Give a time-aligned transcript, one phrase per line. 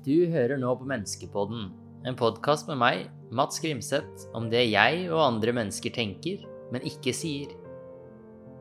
[0.00, 1.66] Du hører nå på Menneskepodden,
[2.08, 3.00] en podkast med meg,
[3.36, 7.52] Mats Grimseth, om det jeg og andre mennesker tenker, men ikke sier.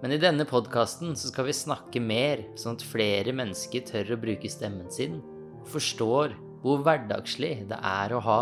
[0.02, 4.20] Men i denne podkasten så skal vi snakke mer, sånn at flere mennesker tør å
[4.20, 5.22] bruke stemmen sin
[5.62, 8.40] og forstår hvor hverdagslig det er å ha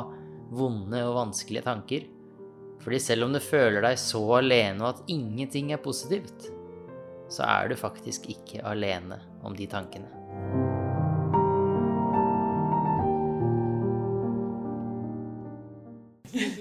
[0.57, 2.09] vonde og vanskelige tanker.
[2.81, 6.49] Fordi selv om du føler deg så alene og at ingenting er positivt,
[7.29, 10.16] så er du faktisk ikke alene om de tankene.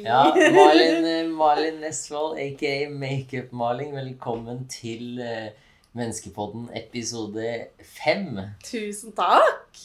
[0.06, 5.48] Ja, Malin, Malin Nesvold, aka Makeup-Maling, velkommen til eh,
[5.96, 7.46] Menneskepodden episode
[7.82, 8.36] fem.
[8.66, 9.80] Tusen takk!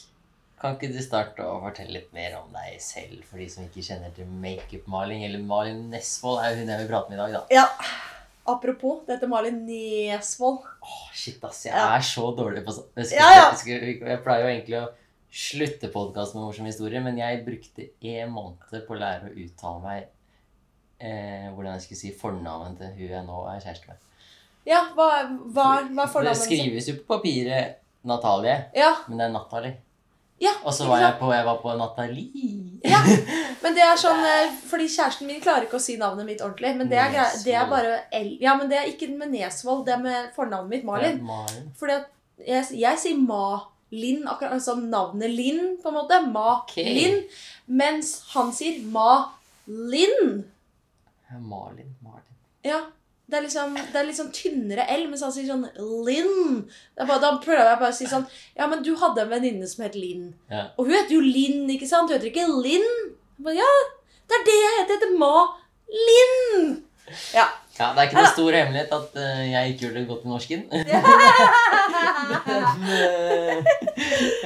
[0.62, 3.82] Kan ikke du starte å fortelle litt mer om deg selv, for de som ikke
[3.88, 5.24] kjenner til makeup-maling?
[5.26, 7.44] Eller Malin Nesvold er jo hun jeg vil prate med i dag, da.
[7.64, 7.68] Ja,
[8.52, 10.64] Apropos, det heter Malin Nesvold.
[10.82, 11.64] Åh, shit, ass.
[11.68, 11.88] Jeg Ja.
[11.96, 12.90] er så dårlig på sånt.
[12.98, 13.50] Jeg, Ja, ja.
[13.70, 14.88] jeg, jeg pleier jo egentlig å
[15.32, 19.84] slutte podkasten med morsom historie, men jeg brukte en måned på å lære å uttale
[19.86, 20.02] meg
[21.00, 24.10] eh, hvordan jeg skulle si fornavnet til hun jeg nå er kjæreste med.
[24.68, 25.08] Ja, hva,
[25.56, 29.74] hva, hva er Det skrives jo på papiret Natalie, Ja, men det er Natalie.
[30.42, 32.52] ja, Og så var jeg på, jeg var på Natalie.
[32.86, 33.00] Ja,
[33.64, 36.76] men det er sånn eh, Fordi kjæresten min klarer ikke å si navnet mitt ordentlig.
[36.78, 38.32] Men det er, det er bare L.
[38.42, 41.22] Ja, men det er ikke med Nesvold, det er med fornavnet mitt, Malin.
[41.26, 41.70] Malin.
[41.78, 42.10] Fordi at
[42.42, 43.22] jeg, jeg sier
[43.92, 46.22] Ma-Linn, akkurat som navnet Linn, på en måte.
[46.32, 47.24] Ma-Linn.
[47.68, 50.44] Mens han sier Ma-Linn.
[51.30, 51.96] Ja, Malin.
[52.02, 52.36] Malin.
[52.64, 52.82] Ja.
[53.32, 55.64] Det er, liksom, det er litt sånn tynnere L, mens han sier sånn
[56.04, 56.66] Linn.
[57.00, 58.26] Bare, da prøver jeg bare å si sånn
[58.58, 60.34] Ja, men du hadde en venninne som het Linn.
[60.52, 60.66] Ja.
[60.76, 62.12] Og hun heter jo Linn, ikke sant?
[62.12, 62.90] Hun heter ikke Linn.
[63.40, 63.70] Bare, ja,
[64.28, 64.92] det er det jeg heter.
[64.92, 66.74] Jeg heter Ma-Linn.
[67.36, 67.48] Ja.
[67.82, 70.30] Ja, Det er ikke noe stor hemmelighet at uh, jeg ikke gjorde det godt i
[70.30, 70.62] norsken.
[72.46, 72.64] Men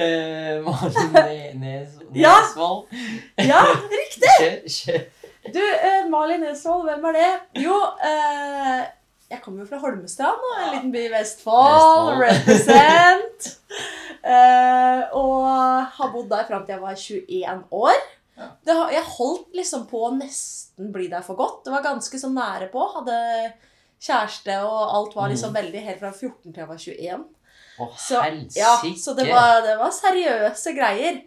[0.00, 2.86] eh, Malin Nes Nesvold
[3.44, 3.60] ja,
[3.92, 4.32] riktig.
[4.40, 5.02] Kjør, kjør.
[5.52, 7.32] Du, uh, Malin Nesvold, hvem er det?
[7.66, 7.76] Jo,
[8.08, 8.80] uh,
[9.30, 12.16] jeg kommer jo fra Holmestrand, da, en liten by i Vestfold.
[12.22, 12.24] Vestfold.
[12.24, 13.40] Represent.
[14.26, 15.46] Eh, og
[15.96, 17.98] har bodd der fram til jeg var 21 år.
[18.66, 21.62] Det, jeg holdt liksom på å nesten bli der for godt.
[21.66, 22.82] Det var ganske sånn nære på.
[22.96, 23.16] Hadde
[24.02, 27.24] kjæreste, og alt var liksom veldig helt fra 14 til jeg var 21.
[27.78, 28.20] Oh, Så,
[28.56, 31.20] ja, så det var, det var seriøse greier.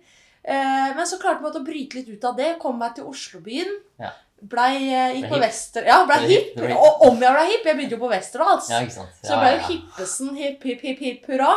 [0.43, 2.55] Eh, men så klarte jeg å bryte litt ut av det.
[2.61, 3.71] Kom meg til Oslobyen.
[4.01, 4.11] Ja.
[4.39, 5.41] Blei eh, gikk Ble på.
[5.43, 5.85] Vester...
[5.89, 6.51] Ja, blei Ble hipp.
[6.57, 6.79] ble hip.
[6.79, 7.69] Og om jeg ble hipp!
[7.69, 8.69] Jeg begynte jo på Westerdals.
[8.71, 9.07] Ja, ja.
[9.19, 11.53] Så jeg ble jo hippesen hipp, hipp, hipp, hipp, hurra.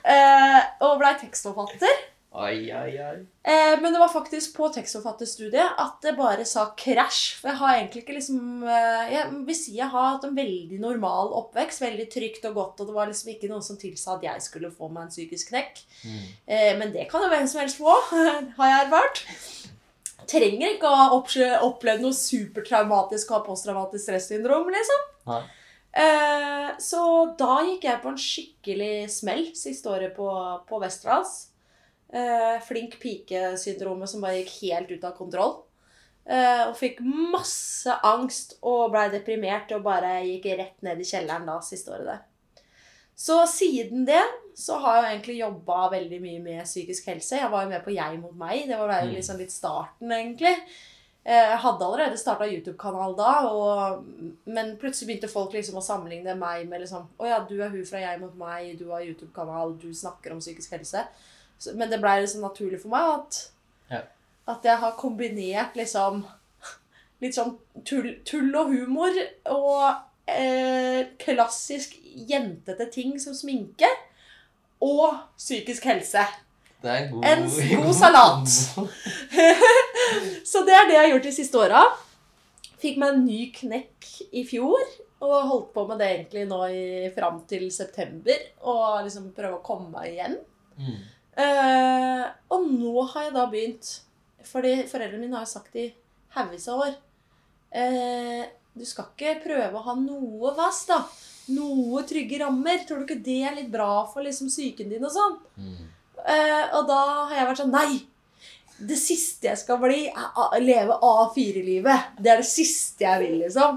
[0.00, 2.02] Eh, og blei tekstforfatter.
[2.34, 3.18] Oi, ai, ai.
[3.46, 7.36] Eh, men det var faktisk på tekstforfatterstudiet at det bare sa krasj.
[7.38, 10.80] For jeg har egentlig ikke liksom eh, Jeg vil si jeg har hatt en veldig
[10.82, 11.84] normal oppvekst.
[11.84, 12.82] Veldig trygt og godt.
[12.82, 15.52] Og det var liksom ikke noen som tilsa at jeg skulle få meg en psykisk
[15.52, 15.78] knekk.
[16.02, 16.26] Mm.
[16.56, 17.94] Eh, men det kan jo hvem som helst få,
[18.58, 19.24] har jeg erfart.
[20.34, 25.08] Trenger ikke å ha opplevd noe supertraumatisk og ha posttraumatisk stressyndrom, liksom.
[25.30, 25.42] Nei.
[25.94, 27.00] Eh, så
[27.38, 30.26] da gikk jeg på en skikkelig smell siste året på,
[30.66, 31.44] på Westerdals.
[32.14, 35.56] Eh, flink pike-syndromet som bare gikk helt ut av kontroll.
[36.24, 41.44] Eh, og fikk masse angst og blei deprimert og bare gikk rett ned i kjelleren
[41.50, 42.22] da siste året der.
[43.16, 44.22] Så siden det
[44.58, 47.36] så har jeg egentlig jobba veldig mye med psykisk helse.
[47.38, 48.64] Jeg var jo med på Jeg mot meg.
[48.68, 49.14] Det var jo Mm.
[49.14, 50.54] liksom litt starten, egentlig.
[51.26, 54.04] Eh, Jeg hadde allerede starta YouTube-kanal da, og,
[54.46, 57.84] men plutselig begynte folk liksom å sammenligne meg med liksom Å ja, du er hun
[57.84, 61.06] fra Jeg mot meg, du har YouTube-kanal, du snakker om psykisk helse.
[61.74, 63.38] Men det blei liksom naturlig for meg at,
[63.90, 64.00] Ja.
[64.52, 66.24] at jeg har kombinert liksom
[67.24, 67.54] litt sånn
[67.84, 69.12] tull, tull og humor
[69.54, 69.84] og
[70.28, 71.94] eh, klassisk
[72.28, 73.88] jentete ting som sminke
[74.84, 76.24] og psykisk helse.
[76.84, 77.46] Det er god, En
[77.84, 78.48] god salat.
[80.44, 81.84] Så det er det jeg har gjort de siste åra.
[82.82, 84.82] Fikk meg en ny knekk i fjor.
[85.24, 86.82] Og holdt på med det egentlig nå i,
[87.16, 88.42] fram til september.
[88.68, 90.36] Og liksom prøve å komme meg igjen.
[90.76, 90.98] Mm.
[91.34, 93.88] Eh, og nå har jeg da begynt
[94.46, 95.88] Fordi foreldrene mine har sagt i
[96.36, 96.92] haugvis av år
[97.74, 98.44] eh,
[98.78, 101.00] Du skal ikke prøve å ha noe vass, da.
[101.54, 102.84] Noe trygge rammer.
[102.86, 105.34] Tror du ikke det er litt bra for liksom psyken din og sånn?
[105.58, 105.90] Mm.
[106.24, 108.02] Eh, og da har jeg vært sånn Nei!
[108.74, 112.16] Det siste jeg skal bli, er å leve A4-livet.
[112.18, 113.76] Det er det siste jeg vil, liksom.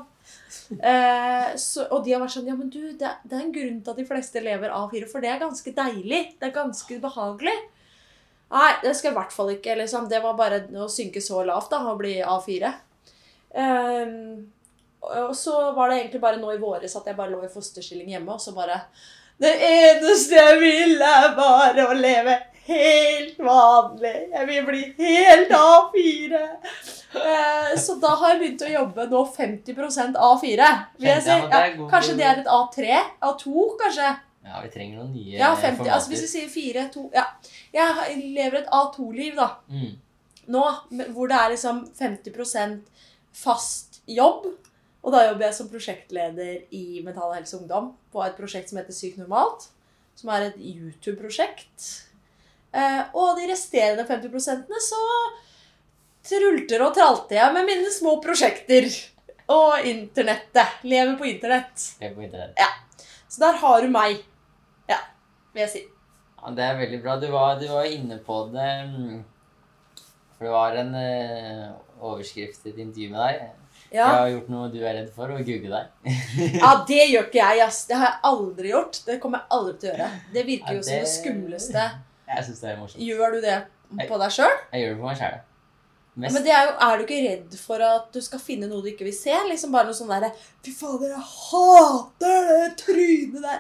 [0.78, 3.80] Eh, så, og de har vært sånn Ja, men du, det, det er en grunn
[3.84, 6.22] til at de fleste lever A4, for det er ganske deilig.
[6.40, 7.56] Det er ganske behagelig.
[8.52, 9.78] Nei, det skal jeg i hvert fall ikke.
[9.82, 10.10] liksom.
[10.12, 12.74] Det var bare å synke så lavt, da, å bli A4.
[13.64, 14.14] Eh,
[15.08, 18.12] og så var det egentlig bare nå i våres at jeg bare lå i fosterstilling
[18.16, 18.82] hjemme, og så bare
[19.38, 24.14] Det eneste jeg vil, er bare å leve helt vanlig.
[24.34, 26.42] Jeg vil bli helt A4.
[27.18, 30.70] Eh, så da har jeg begynt å jobbe nå 50% A4,
[31.00, 31.36] vil jeg si.
[31.54, 31.62] Ja,
[31.92, 33.00] kanskje det er et A3?
[33.30, 34.12] A2, kanskje?
[34.48, 35.94] Ja, vi trenger noen nye Ja, 50, formater.
[35.98, 37.26] altså hvis vi sier 4, 2 Ja.
[37.74, 39.50] Jeg lever et A2-liv, da.
[39.68, 39.96] mm.
[40.48, 40.62] Nå,
[41.12, 42.78] hvor det er liksom 50%
[43.36, 44.46] fast jobb.
[45.04, 48.96] Og da jobber jeg som prosjektleder i Mental Helse Ungdom på et prosjekt som heter
[48.96, 49.68] Sykt normalt.
[50.16, 52.07] Som er et YouTube-prosjekt.
[52.78, 55.04] Eh, og de resterende 50% så
[56.28, 58.90] trulter og tralter jeg med mine små prosjekter.
[59.54, 60.82] Og internettet.
[60.84, 61.86] Lever på internett.
[62.00, 62.58] Det er på internett.
[62.60, 62.68] Ja.
[63.32, 64.20] Så der har du meg.
[64.92, 64.98] Ja,
[65.56, 65.84] vil jeg si.
[66.38, 67.16] Ja, det er veldig bra.
[67.22, 69.22] Du var, du var inne på det mm.
[70.38, 71.64] For det var en eh,
[72.04, 73.48] overskrift i et intervju med deg.
[73.88, 74.04] Ja.
[74.04, 76.12] Jeg har gjort noe du er redd for, å google deg.
[76.62, 77.80] Ja, det gjør ikke jeg, ass.
[77.90, 79.00] Det har jeg aldri gjort.
[79.08, 80.10] Det kommer jeg aldri til å gjøre.
[80.36, 81.88] Det virker Ja, jo som det det- skumleste.
[82.28, 83.04] Jeg syns det er morsomt.
[83.04, 83.58] Gjør du det
[84.10, 84.56] på deg sjøl?
[84.74, 85.38] Jeg gjør det på meg sjæl.
[86.18, 86.34] Mest.
[86.34, 88.88] men det er, jo, er du ikke redd for at du skal finne noe du
[88.90, 89.36] ikke vil se?
[89.52, 90.32] Liksom bare noe sånn derre
[90.66, 93.60] Fy fader, jeg hater det trynet der.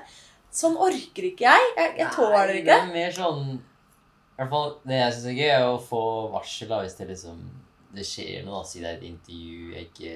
[0.57, 1.67] Sånn orker ikke jeg.
[1.77, 2.77] Jeg, jeg tåler Det ikke.
[2.81, 6.01] er mer sånn I hvert fall det jeg syns er gøy, er å få
[6.33, 7.43] varsel da, hvis det liksom
[7.97, 8.63] det skjer noe.
[8.63, 10.15] da, Si det er et intervju jeg ikke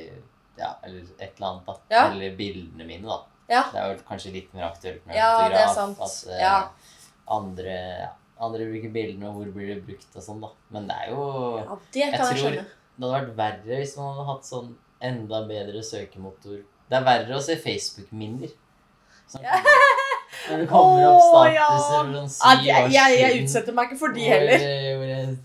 [0.57, 1.69] Ja, eller et eller annet.
[1.69, 1.75] da.
[1.93, 2.01] Ja.
[2.11, 3.19] Eller bildene mine, da.
[3.53, 3.61] Ja.
[3.71, 5.77] Det er jo kanskje litt mer aktuelt med Ja, det er fotograf.
[5.77, 6.01] sant.
[6.01, 6.57] At uh, Ja.
[7.37, 8.09] andre, ja,
[8.41, 10.49] andre bruker bildene, og hvor blir det brukt og sånn, da.
[10.71, 11.25] Men det er jo
[11.61, 12.65] Ja, det kan jeg, tror- skjønne.
[12.97, 16.59] Det hadde vært verre hvis man hadde hatt sånn enda bedre søkemotor.
[16.91, 18.51] Det er verre å se Facebook-minner.
[19.31, 19.45] Sånn,
[20.49, 21.67] når det kommer opp statuser ja.
[21.87, 24.97] sånn Ja, syv det- jeg, jeg, jeg utsetter meg ikke for de hvor- heller.
[24.97, 25.37] hvor jeg-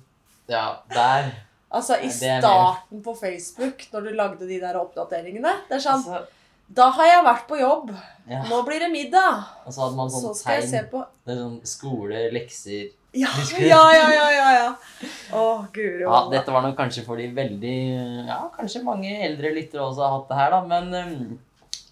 [0.49, 1.33] Ja, der.
[1.77, 6.27] Altså, I starten på Facebook, når du lagde de der oppdateringene det er sånn, Altså,
[6.69, 7.91] Da har jeg vært på jobb.
[8.27, 8.43] ja.
[8.51, 9.45] Nå blir det middag.
[9.67, 10.69] Og så hadde man Så sånn så tegn.
[10.69, 14.25] se på Det er sånn skole, lekser Ja, ja, ja, ja.
[14.35, 15.11] ja, ja.
[15.33, 19.81] Å, guri Ja, dette var nok kanskje for de veldig Ja, kanskje mange eldre lyttere
[19.87, 20.61] også har hatt det her, da.
[20.67, 21.39] Men um,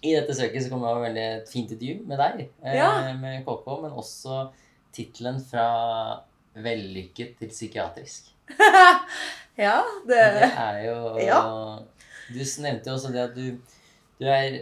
[0.03, 2.91] i dette søket så kommer det veldig et fint intervju med deg, eh, Ja.
[3.17, 4.49] med KK, men også
[4.93, 6.21] tittelen fra
[6.55, 8.29] vellykket til psykiatrisk.
[9.65, 11.39] ja, det det er jo Ja.
[12.29, 13.57] Du nevnte jo også det at du,
[14.19, 14.61] du er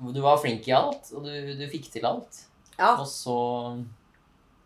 [0.00, 2.44] Du var flink i alt, og du, du fikk til alt.
[2.78, 2.94] Ja.
[2.94, 3.36] Og så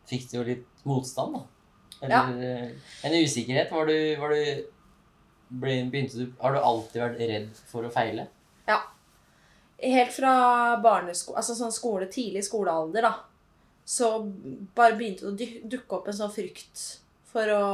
[0.07, 1.43] fikk du jo litt motstand, da.
[2.05, 2.69] Eller ja.
[3.09, 3.73] en usikkerhet.
[3.73, 4.69] Var du, var du
[5.49, 8.29] ble, du, Har du alltid vært redd for å feile?
[8.69, 8.81] Ja.
[9.83, 10.35] Helt fra
[10.83, 13.15] barnesko altså sånn skole, tidlig skolealder, da,
[13.85, 14.17] så
[14.77, 16.85] bare begynte det å dukke opp en sånn frykt
[17.29, 17.67] for å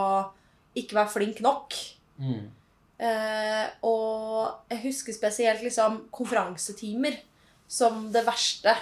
[0.79, 1.77] ikke være flink nok.
[2.21, 2.49] Mm.
[3.01, 7.17] Eh, og jeg husker spesielt liksom konferansetimer
[7.71, 8.75] som det verste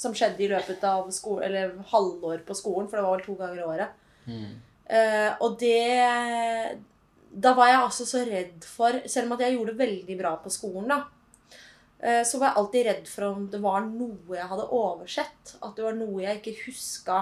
[0.00, 3.34] som skjedde i løpet av skole, eller halvår på skolen, for det var vel to
[3.40, 3.96] ganger i året.
[4.30, 4.52] Mm.
[4.90, 6.78] Eh, og det
[7.30, 10.32] Da var jeg altså så redd for Selv om at jeg gjorde det veldig bra
[10.42, 11.04] på skolen, da,
[12.00, 15.54] eh, så var jeg alltid redd for om det var noe jeg hadde oversett.
[15.62, 17.20] At det var noe jeg ikke huska.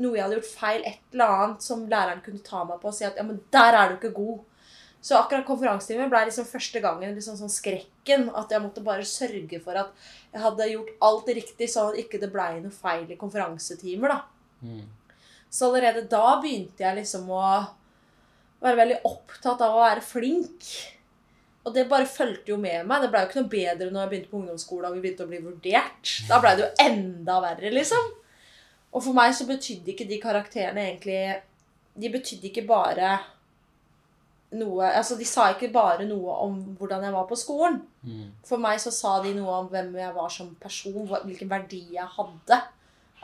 [0.00, 0.86] Noe jeg hadde gjort feil.
[0.88, 3.76] Et eller annet som læreren kunne ta meg på og si at ja, men der
[3.76, 4.40] er du ikke god.
[5.02, 8.28] Så akkurat konferansetimen ble liksom første gangen liksom sånn skrekken.
[8.38, 9.90] At jeg måtte bare sørge for at
[10.30, 14.14] jeg hadde gjort alt riktig, sånn at ikke det blei noe feil i konferansetimer.
[14.14, 14.20] da.
[14.62, 14.86] Mm.
[15.52, 17.44] Så allerede da begynte jeg liksom å
[18.62, 20.70] være veldig opptatt av å være flink.
[21.66, 23.02] Og det bare fulgte jo med meg.
[23.02, 25.30] Det blei jo ikke noe bedre når jeg begynte på ungdomsskolen og vi begynte å
[25.30, 26.14] bli vurdert.
[26.30, 28.10] Da blei det jo enda verre, liksom.
[28.92, 31.20] Og for meg så betydde ikke de karakterene egentlig
[31.96, 33.14] De betydde ikke bare
[34.52, 37.80] noe Altså, de sa ikke bare noe om hvordan jeg var på skolen.
[38.04, 38.26] Mm.
[38.44, 42.08] For meg så sa de noe om hvem jeg var som person, hvilken verdi jeg
[42.18, 42.58] hadde.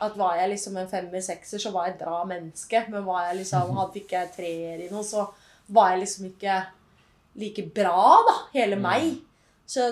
[0.00, 2.84] At var jeg liksom en femmer-sekser, så var jeg et bra menneske.
[2.88, 5.26] Men var jeg liksom, hadde ikke jeg treer i noe, så
[5.74, 6.58] var jeg liksom ikke
[7.38, 8.36] like bra, da.
[8.54, 8.82] Hele Mm.
[8.82, 9.08] meg.
[9.68, 9.90] Så,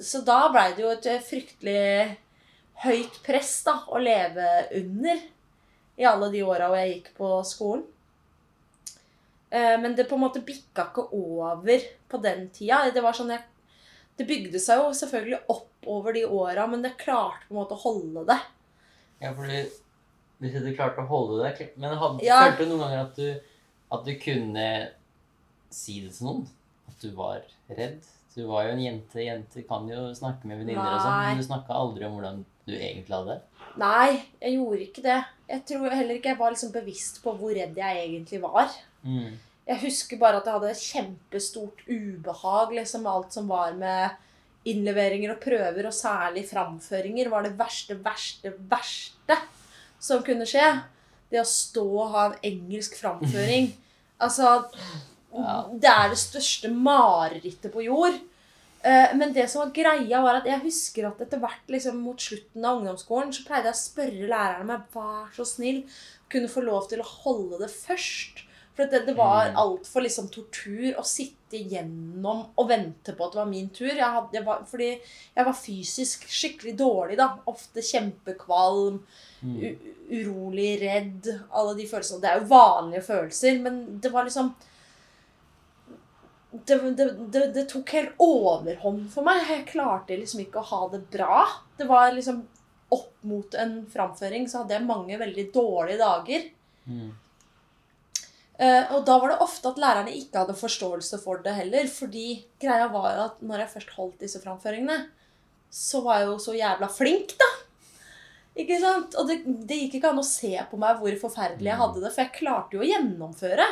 [0.00, 2.16] så da blei det jo et fryktelig
[2.82, 4.48] høyt press da, å leve
[4.80, 5.20] under
[5.94, 7.84] i alle de åra hvor jeg gikk på skolen.
[9.54, 12.82] Eh, Men det på en måte bikka ikke over på den tida.
[12.94, 13.44] Det var sånn jeg
[14.16, 17.74] det bygde seg jo selvfølgelig opp over de åra, men det klarte på en måte
[17.74, 18.36] å holde det.
[19.24, 19.64] Ja, fordi
[20.42, 22.44] hvis du klarte å holde det Men hadde, Ja.
[22.44, 23.40] følte du noen ganger at du,
[23.90, 24.90] at du kunne
[25.70, 26.46] si det til noen?
[26.88, 28.04] At du var redd?
[28.34, 29.24] Du var jo en jente.
[29.24, 32.72] Jenter kan jo snakke med venninner og sånn, men du snakka aldri om hvordan du
[32.74, 33.42] egentlig hadde det.
[33.76, 35.24] Nei, jeg gjorde ikke det.
[35.48, 38.70] Jeg tror heller ikke jeg var liksom bevisst på hvor redd jeg egentlig var.
[39.04, 39.36] Mm.
[39.64, 44.20] Jeg husker bare at jeg hadde kjempestort ubehag liksom med alt som var med
[44.68, 49.36] innleveringer og prøver, og særlig framføringer, var det verste, verste, verste
[50.00, 50.66] som kunne skje.
[51.32, 53.72] Det å stå og ha en engelsk framføring.
[54.24, 54.70] Altså
[55.82, 58.14] Det er det største marerittet på jord.
[58.84, 62.20] Eh, Men det som var greia, var at jeg husker at etter hvert liksom, mot
[62.22, 65.82] slutten av ungdomsskolen så pleide jeg å spørre lærerne om jeg var så snill
[66.30, 68.43] kunne få lov til å holde det først.
[68.74, 69.56] For det, det var Mm.
[69.62, 73.86] altfor liksom, tortur å sitte gjennom og vente på at det var min tur.
[73.94, 74.88] Jeg hadde, jeg var, fordi
[75.36, 77.16] jeg var fysisk skikkelig dårlig.
[77.16, 77.28] da.
[77.46, 79.00] Ofte kjempekvalm,
[79.44, 79.78] Mm.
[80.10, 81.28] urolig, redd.
[81.52, 82.20] Alle de følelsene.
[82.20, 84.54] Det er jo vanlige følelser, men det var liksom
[86.66, 89.42] det, det, det, det tok helt overhånd for meg.
[89.50, 91.44] Jeg klarte liksom ikke å ha det bra.
[91.78, 92.44] Det var liksom
[92.94, 96.44] Opp mot en framføring så hadde jeg mange veldig dårlige dager.
[96.86, 97.08] Mm.
[98.54, 101.88] Eh, og da var det ofte at lærerne ikke hadde forståelse for det heller.
[101.90, 102.28] Fordi
[102.62, 105.00] greia var jo at når jeg først holdt disse framføringene,
[105.74, 107.50] så var jeg jo så jævla flink, da.
[108.62, 109.16] Ikke sant?
[109.18, 112.12] Og det, det gikk ikke an å se på meg hvor forferdelig jeg hadde det,
[112.14, 113.66] for jeg klarte jo å gjennomføre.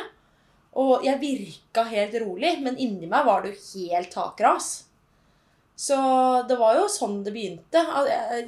[0.83, 4.73] Og jeg virka helt rolig, men inni meg var det jo helt takras.
[5.75, 5.95] Så
[6.47, 7.81] det var jo sånn det begynte.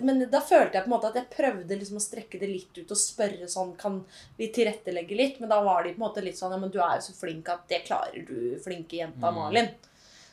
[0.05, 2.77] Men da følte jeg på en måte at jeg prøvde liksom å strekke det litt
[2.77, 4.03] ut og spørre sånn Kan
[4.37, 5.39] vi tilrettelegge litt?
[5.41, 7.15] Men da var de på en måte litt sånn Ja, men du er jo så
[7.17, 9.39] flink at det klarer du, flinke jenta Mm.
[9.39, 9.71] Malin.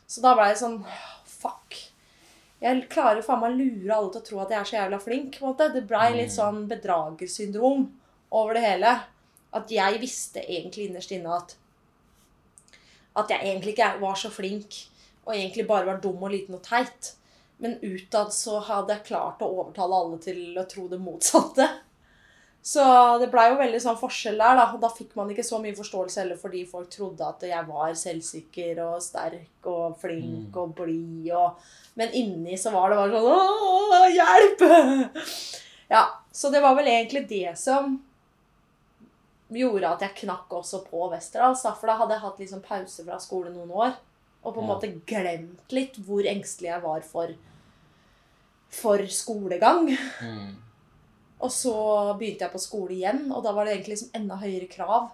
[0.06, 0.84] Så da ble jeg sånn
[1.24, 1.78] Fuck.
[2.60, 5.00] Jeg klarer faen meg å lure alle til å tro at jeg er så jævla
[5.02, 5.38] flink.
[5.40, 5.72] på en måte.
[5.72, 6.36] Det blei litt Mm.
[6.36, 7.88] sånn bedragersyndrom
[8.30, 9.00] over det hele.
[9.52, 11.56] At jeg visste egentlig innerst inne at
[13.16, 14.86] at jeg egentlig ikke var så flink,
[15.24, 17.12] og egentlig bare var dum og liten og teit.
[17.62, 21.68] Men utad så hadde jeg klart å overtale alle til å tro det motsatte.
[22.62, 22.82] Så
[23.18, 24.64] det blei jo veldig sånn forskjell der, da.
[24.74, 27.94] Og da fikk man ikke så mye forståelse heller fordi folk trodde at jeg var
[27.98, 30.60] selvsikker og sterk og flink Mm.
[30.62, 31.56] og blid og
[31.98, 34.62] Men inni så var det bare sånn Åh, hjelp!
[35.90, 37.98] Ja, så det var vel egentlig det som
[39.52, 41.62] gjorde at jeg knakk også på Westerdals.
[41.66, 43.92] da, For da hadde jeg hatt liksom pause fra skole noen år.
[44.42, 44.74] Og på en Ja.
[44.74, 47.34] måte glemt litt hvor engstelig jeg var for,
[48.72, 49.92] for skolegang.
[50.20, 50.56] Mm.
[51.42, 51.74] Og så
[52.18, 55.10] begynte jeg på skole igjen, og da var det egentlig liksom enda høyere krav.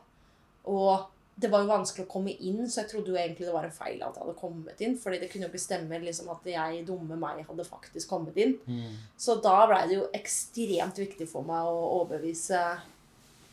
[0.68, 1.06] Og
[1.38, 3.73] det var jo vanskelig å komme inn, så jeg trodde jo egentlig det var en
[3.75, 4.97] feil at jeg hadde kommet inn.
[4.99, 8.56] fordi det kunne jo ikke stemme liksom at jeg, dumme meg, hadde faktisk kommet inn.
[8.66, 8.97] Mm.
[9.16, 12.62] Så da blei det jo ekstremt viktig for meg å overbevise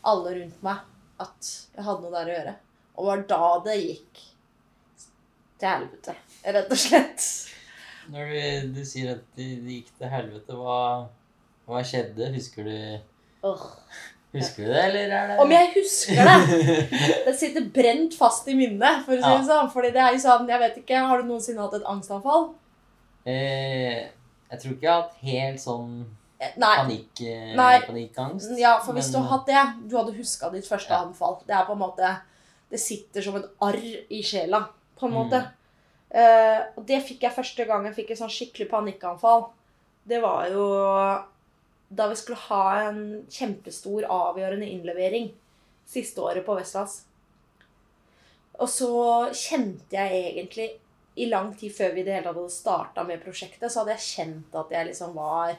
[0.03, 0.77] alle rundt meg
[1.20, 2.55] at jeg hadde noe der å gjøre.
[2.96, 4.24] Og det var da det gikk
[5.65, 6.15] til helvete,
[6.55, 7.27] rett og slett.
[8.13, 10.79] Når du, du sier at det de gikk til helvete, hva,
[11.65, 12.27] hva skjedde?
[12.36, 12.75] Husker du,
[13.50, 13.63] oh.
[14.36, 16.75] husker du det, eller er det Om jeg husker det!
[17.25, 19.01] Det sitter brent fast i minnet.
[19.07, 19.39] for å si Ja.
[19.41, 19.72] det sånn.
[19.74, 22.45] Fordi det er jo sånn, jeg vet ikke, Har du noensinne hatt et angstanfall?
[23.25, 24.05] eh,
[24.51, 26.05] Jeg tror ikke jeg har hatt helt sånn
[26.36, 27.55] Eh, panikk, eh,
[27.88, 28.51] panikkangst.
[28.60, 31.01] Ja, for hvis men- du har hatt det, du hadde huska ditt første Ja.
[31.07, 31.39] anfall.
[31.48, 32.17] Det er på en måte
[32.69, 33.77] Det sitter som et arr
[34.10, 34.67] i sjela,
[35.00, 35.18] på en Mm.
[35.20, 35.52] måte.
[36.12, 39.50] Eh, og det fikk jeg første gang jeg fikk et sånn skikkelig panikkanfall.
[40.08, 40.68] Det var jo
[41.96, 45.32] da vi skulle ha en kjempestor avgjørende innlevering
[45.86, 47.04] siste året på Vestlands.
[48.60, 48.90] Og så
[49.36, 50.70] kjente jeg egentlig
[51.18, 53.96] i lang tid før vi i det hele tatt hadde starta med prosjektet, så hadde
[53.96, 55.58] jeg kjent at jeg liksom var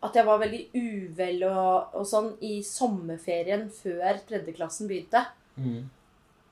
[0.00, 5.24] At jeg var veldig uvel og, og sånn i sommerferien før tredjeklassen begynte.
[5.56, 5.88] Mm.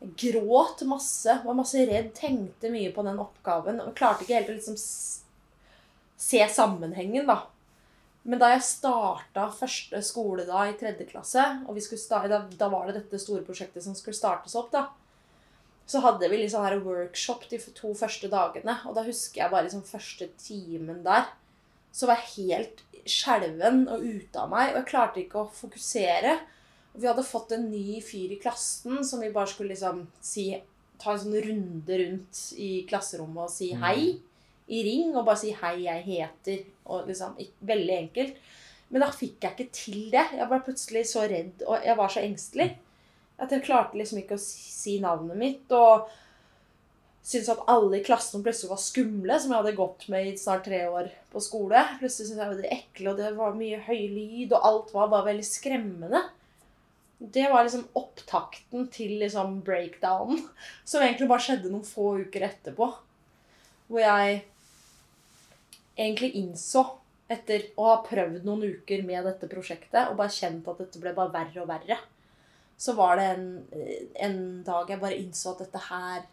[0.01, 3.81] Gråt masse, var masse redd, tenkte mye på den oppgaven.
[3.85, 7.45] Og klarte ikke helt å liksom se sammenhengen, da.
[8.27, 12.99] Men da jeg starta første skoledag i tredje klasse, og skulle da, da var det
[13.01, 14.89] dette store prosjektet som skulle startes opp, da.
[15.87, 18.81] Så hadde vi litt sånn her workshop de to første dagene.
[18.91, 21.29] Og da husker jeg bare liksom første timen der.
[21.95, 26.35] Så var jeg helt skjelven og ute av meg, og jeg klarte ikke å fokusere.
[26.97, 30.51] Vi hadde fått en ny fyr i klassen som vi bare skulle liksom si
[30.97, 33.83] Ta en sånn runde rundt i klasserommet og si Mm.
[33.83, 34.21] hei
[34.69, 35.15] i ring.
[35.15, 38.37] Og bare si 'hei, jeg heter' og liksom Veldig enkelt.
[38.91, 40.27] Men da fikk jeg ikke til det.
[40.33, 42.77] Jeg ble plutselig så redd, og jeg var så engstelig.
[43.39, 45.71] At jeg klarte liksom ikke å si navnet mitt.
[45.71, 46.09] Og
[47.27, 50.65] syntes at alle i klassen plutselig var skumle, som jeg hadde gått med i snart
[50.65, 51.83] tre år på skole.
[51.99, 55.09] Plutselig syntes jeg var det ekle, og det var mye høy lyd, og alt var
[55.09, 56.23] bare veldig skremmende.
[57.19, 60.43] Det var liksom opptakten til liksom breakdownen,
[60.85, 62.91] som egentlig bare skjedde noen få uker etterpå.
[63.87, 64.43] Hvor jeg
[65.97, 66.85] egentlig innså,
[67.33, 71.15] etter å ha prøvd noen uker med dette prosjektet, og bare kjent at dette ble
[71.17, 71.99] bare verre og verre,
[72.77, 73.47] så var det en,
[74.29, 76.27] en dag jeg bare innså at dette her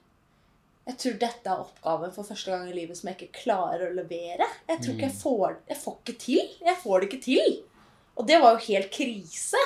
[0.83, 3.95] Jeg tror dette er oppgaven for første gang i livet som jeg ikke klarer å
[3.95, 4.49] levere.
[4.67, 6.49] Jeg tror ikke jeg får Jeg får ikke til.
[6.67, 7.55] Jeg får det ikke til.
[8.19, 9.61] Og det var jo helt krise.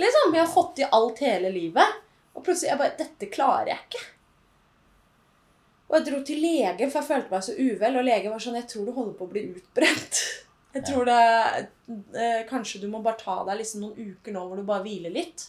[0.00, 0.32] Liksom.
[0.32, 2.00] Vi har fått i alt hele livet.
[2.34, 4.04] Og plutselig jeg bare Dette klarer jeg ikke.
[5.88, 7.98] Og jeg dro til legen, for jeg følte meg så uvel.
[8.00, 10.22] Og legen var sånn Jeg tror du holder på å bli utbrent.
[10.74, 11.18] Jeg tror det
[12.18, 15.14] eh, Kanskje du må bare ta deg liksom noen uker nå hvor du bare hviler
[15.14, 15.48] litt.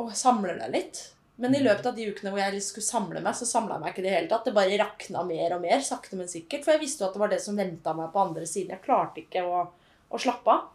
[0.00, 1.02] Og samler deg litt.
[1.42, 3.82] Men i løpet av de ukene hvor jeg liksom skulle samle meg, så samla jeg
[3.82, 4.44] meg ikke i det hele tatt.
[4.46, 6.64] Det bare rakna mer og mer, sakte, men sikkert.
[6.64, 8.74] For jeg visste jo at det var det som venta meg på andre siden.
[8.74, 9.62] Jeg klarte ikke å,
[10.12, 10.68] å slappe av.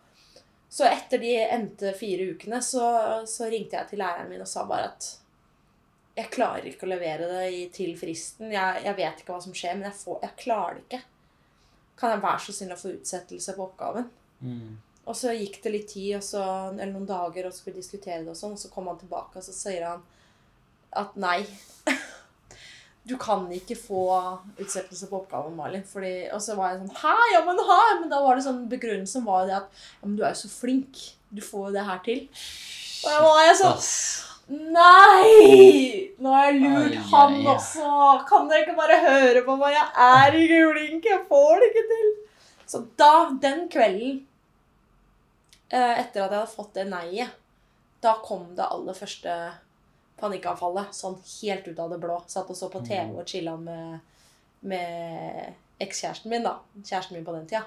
[0.70, 2.88] Så etter de endte fire ukene, så,
[3.28, 5.08] så ringte jeg til læreren min og sa bare at
[6.18, 8.50] jeg klarer ikke å levere det i, til fristen.
[8.52, 11.02] Jeg, jeg, vet ikke hva som skjer, men jeg, får, jeg klarer det ikke.
[11.98, 14.10] Kan jeg være så snill å få utsettelse på oppgaven?
[14.42, 14.72] Mm.
[15.08, 16.42] Og så gikk det litt tid, så,
[16.74, 19.00] eller noen dager, og så skulle vi diskutere det, og sånn, og så kom han
[19.00, 20.04] tilbake, og så sier han
[20.98, 21.40] at nei.
[23.08, 24.04] Du kan ikke få
[24.60, 25.84] utsettelse på oppgaven, Malin.
[25.88, 27.16] Fordi, og så var jeg sånn Hæ?
[27.34, 27.82] Ja, men hæ?
[28.02, 30.52] Men da var det sånn begrunnelsen var det at Ja, men du er jo så
[30.52, 31.04] flink.
[31.32, 32.26] Du får jo det her til.
[33.06, 33.86] Og da var jeg sånn
[34.48, 36.14] Nei!
[36.24, 37.88] Nå har jeg lurt Ai, han ai, også.
[38.30, 39.76] Kan dere ikke bare høre på meg?
[39.76, 41.10] Jeg er ikke flink.
[41.12, 42.14] Jeg får det ikke til.
[42.68, 43.12] Så da,
[43.44, 44.22] den kvelden,
[45.72, 47.36] eh, etter at jeg hadde fått det nei-et,
[48.04, 49.36] da kom det aller første
[50.20, 50.94] panikkanfallet.
[50.96, 52.18] Sånn helt ut av det blå.
[52.28, 54.00] Satt og så på TV og chilla med,
[54.62, 56.56] med ekskjæresten min, da.
[56.82, 57.66] Kjæresten min på den tida.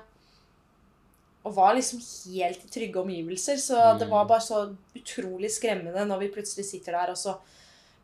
[1.46, 2.00] Og var liksom
[2.34, 3.56] helt i trygge omgivelser.
[3.56, 4.10] Så det Mm.
[4.10, 7.38] var bare så utrolig skremmende når vi plutselig sitter der, og så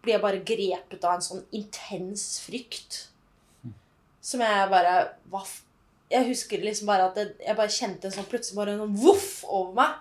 [0.03, 3.09] blir jeg bare grepet av en sånn intens frykt.
[4.23, 5.43] Som jeg bare hva
[6.09, 9.45] Jeg husker liksom bare at det, jeg bare kjente en sånn plutselig bare en voff
[9.49, 9.95] over meg.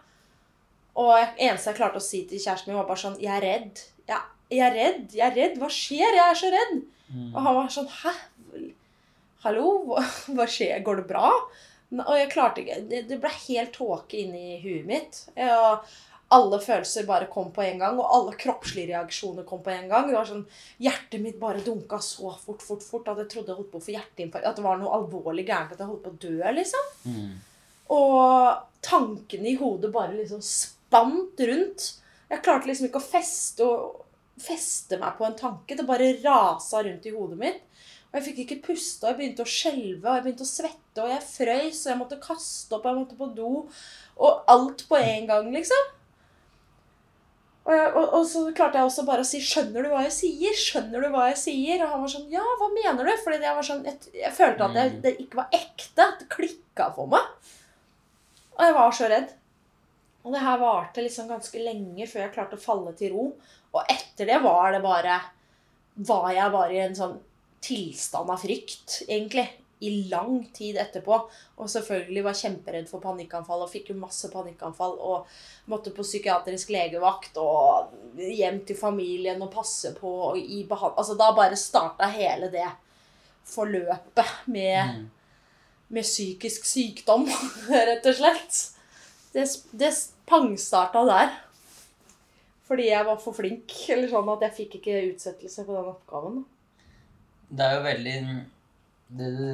[0.96, 3.42] Og jeg, eneste jeg klarte å si til kjæresten min, var bare sånn Jeg er
[3.42, 3.80] redd.
[4.08, 4.22] Jeg,
[4.54, 5.06] jeg er redd.
[5.16, 5.60] Jeg er redd.
[5.62, 6.18] Hva skjer?
[6.18, 6.80] Jeg er så redd.
[7.12, 7.30] Mm.
[7.34, 8.16] Og han var sånn Hæ?
[9.46, 9.70] Hallo?
[9.90, 10.02] Hva,
[10.38, 10.82] hva skjer?
[10.86, 11.30] Går det bra?
[11.96, 15.24] Og jeg klarte ikke Det, det ble helt tåke inni huet mitt.
[15.38, 15.86] Og
[16.36, 20.08] alle følelser bare kom på en gang, og alle kroppslige reaksjoner kom på en gang.
[20.10, 20.46] Det var sånn,
[20.82, 23.86] Hjertet mitt bare dunka så fort, fort, fort at jeg trodde jeg holdt på å
[23.86, 24.48] få hjerteinfarkt.
[24.50, 26.90] At det var noe alvorlig gærent, at jeg holdt på å dø, liksom.
[27.06, 27.36] Mm.
[27.94, 31.88] Og tankene i hodet bare liksom spant rundt.
[32.32, 34.02] Jeg klarte liksom ikke å feste, og,
[34.42, 35.76] feste meg på en tanke.
[35.78, 37.62] Det bare rasa rundt i hodet mitt.
[38.12, 41.04] Og jeg fikk ikke puste, og jeg begynte å skjelve, og jeg begynte å svette,
[41.04, 43.50] og jeg frøys, og jeg måtte kaste opp, og jeg måtte på do.
[44.16, 45.92] Og alt på en gang, liksom.
[47.66, 50.14] Og, jeg, og, og så klarte jeg også bare å si 'Skjønner du hva jeg
[50.14, 51.82] sier?' Skjønner du hva jeg sier?
[51.82, 54.68] Og han var sånn 'Ja, hva mener du?' Fordi jeg, var sånn, jeg, jeg følte
[54.68, 55.02] at det, Mm.
[55.02, 56.06] det ikke var ekte.
[56.06, 57.26] At det klikka for meg.
[58.56, 59.34] Og jeg var så redd.
[60.26, 63.26] Og det her varte liksom ganske lenge før jeg klarte å falle til ro.
[63.76, 65.20] Og etter det var det bare
[65.96, 67.14] Var jeg bare i en sånn
[67.64, 69.46] tilstand av frykt, egentlig.
[69.86, 71.20] I lang tid etterpå.
[71.62, 74.98] Og selvfølgelig var kjemperedd for panikkanfall og fikk jo masse panikkanfall.
[75.00, 81.00] Og måtte på psykiatrisk legevakt og hjem til familien og passe på og i behandling
[81.00, 82.68] Altså da bare starta hele det
[83.46, 85.10] forløpet med Mm.
[85.88, 87.28] med psykisk sykdom,
[87.70, 88.62] rett og slett.
[89.34, 89.92] Det, det
[90.30, 91.34] pangstarta der.
[92.66, 96.40] Fordi jeg var for flink, eller sånn at jeg fikk ikke utsettelse på den oppgaven.
[97.46, 98.14] Det er jo veldig
[99.20, 99.50] Det du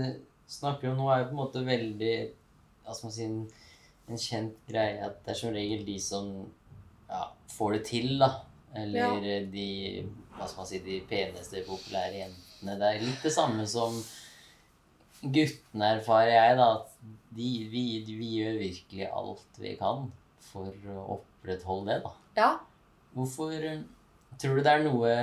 [0.48, 2.14] snakker om nå, er jo på en måte veldig
[2.86, 3.42] Hva skal man si en,
[4.08, 6.30] en kjent greie at det er som regel de som
[7.12, 8.32] ja, får det til, da.
[8.80, 9.68] Eller de
[10.38, 12.80] Hva skal man si De peneste, populære jentene.
[12.80, 14.00] Det er litt det samme som
[15.22, 16.72] guttene erfarer jeg, da.
[16.80, 16.96] At
[17.36, 20.08] de, vi, vi gjør virkelig alt vi kan
[20.52, 22.14] for å opprettholde det, da.
[22.38, 22.52] Ja.
[23.16, 23.82] Hvorfor eh,
[24.40, 25.14] tror du det er noe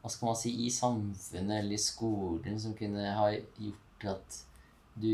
[0.00, 4.38] hva skal man si, i samfunnet eller i skolen som kunne ha gjort at
[5.00, 5.10] du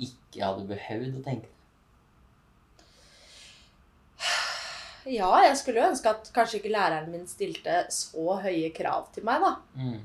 [0.00, 1.56] ikke hadde behøvd å tenke det?
[5.10, 9.24] ja, jeg skulle jo ønske at kanskje ikke læreren min stilte så høye krav til
[9.26, 9.52] meg, da.
[9.80, 10.00] Mm.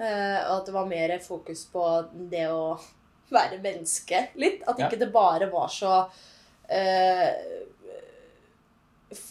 [0.00, 1.84] Eh, og at det var mer fokus på
[2.32, 2.76] det å
[3.32, 4.62] være menneske litt.
[4.68, 4.88] At Ja.
[4.88, 5.94] ikke det bare var så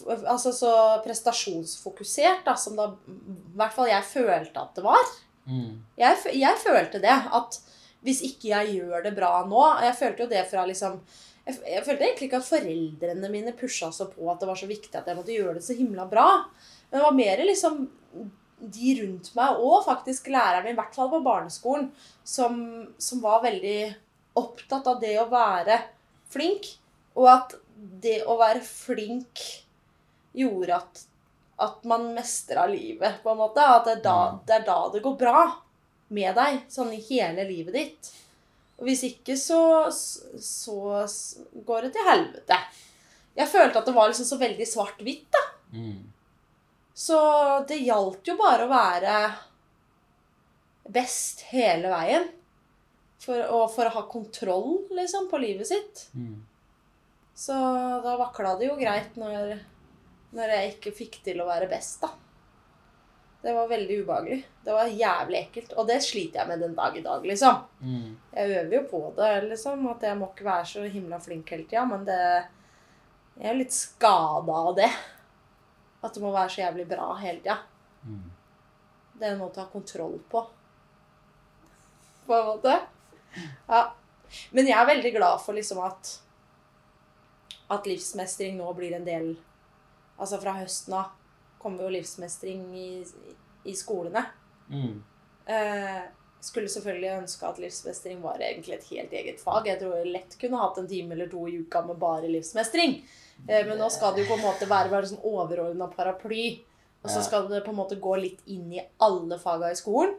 [0.10, 0.71] Altså så
[1.06, 5.13] prestasjonsfokusert, da, som da i hvert fall jeg følte at det var.
[5.47, 5.80] Mm.
[5.99, 7.15] Jeg, jeg følte det.
[7.36, 7.60] At
[8.04, 11.02] hvis ikke jeg gjør det bra nå Jeg følte jo det fra liksom
[11.49, 14.69] jeg, jeg følte egentlig ikke at foreldrene mine pusha så på at det var så
[14.69, 16.28] viktig at jeg måtte gjøre det så himla bra.
[16.89, 17.88] Men det var mer liksom
[18.60, 21.89] de rundt meg, og faktisk læreren min, i hvert fall på barneskolen,
[22.28, 22.60] som,
[22.99, 23.80] som var veldig
[24.39, 25.80] opptatt av det å være
[26.34, 26.67] flink.
[27.19, 27.55] Og at
[28.03, 29.43] det å være flink
[30.38, 31.05] gjorde at
[31.60, 33.60] at man mestra livet, på en måte.
[33.60, 34.38] At det er, da, Mm.
[34.47, 35.41] det er da det går bra
[36.15, 38.12] med deg, sånn i hele livet ditt.
[38.79, 39.58] Og hvis ikke, så,
[39.91, 40.77] så
[41.12, 42.60] så går det til helvete.
[43.36, 45.43] Jeg følte at det var liksom så veldig svart-hvitt, da.
[45.75, 45.99] Mm.
[46.95, 47.19] Så
[47.67, 49.17] det gjaldt jo bare å være
[50.89, 52.29] best hele veien.
[53.19, 56.05] For, og for å ha kontroll, liksom, på livet sitt.
[56.15, 56.38] Mm.
[57.39, 57.54] Så
[58.04, 59.54] da vakla det jo greit når,
[60.36, 62.10] når jeg ikke fikk til å være best, da.
[63.39, 64.39] Det var veldig ubehagelig.
[64.65, 65.71] Det var jævlig ekkelt.
[65.80, 67.62] Og det sliter jeg med den dag i dag, liksom.
[67.80, 68.10] Mm.
[68.34, 69.88] Jeg øver jo på det, liksom.
[69.93, 71.86] At jeg må ikke være så himla flink hele tida.
[71.88, 72.19] Men det
[73.39, 74.91] Jeg er litt skada av det.
[76.04, 77.62] At det må være så jævlig bra hele tida.
[78.04, 78.32] Mm.
[79.15, 80.43] Det er noe å ta kontroll på.
[82.28, 82.82] På en måte.
[83.71, 83.86] Ja.
[84.52, 86.17] Men jeg er veldig glad for liksom at
[87.69, 89.36] at livsmestring nå blir en del
[90.19, 91.13] Altså fra høsten av
[91.62, 92.89] kommer jo livsmestring i,
[93.71, 94.25] i skolene.
[94.67, 94.97] Mm.
[95.47, 96.01] Eh,
[96.43, 99.67] skulle selvfølgelig ønske at livsmestring var egentlig et helt eget fag.
[99.67, 102.97] Jeg tror jeg lett kunne hatt en time eller to i uka med bare livsmestring.
[103.47, 106.47] Eh, men nå skal det jo på en måte være bare sånn overordna paraply.
[106.99, 110.17] Og så skal det på en måte gå litt inn i alle faga i skolen.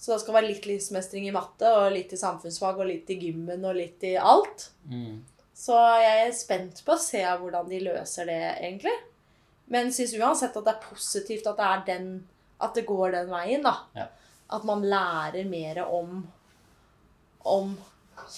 [0.00, 3.18] Så det skal være litt livsmestring i matte, og litt i samfunnsfag, og litt i
[3.20, 4.70] gymmen, og litt i alt.
[4.88, 5.18] Mm.
[5.60, 8.94] Så jeg er spent på å se hvordan de løser det, egentlig.
[9.70, 12.08] Men syns uansett at det er positivt at det er den
[12.60, 13.74] At det går den veien, da.
[13.96, 14.06] Ja.
[14.52, 16.26] At man lærer mer om
[17.44, 17.70] om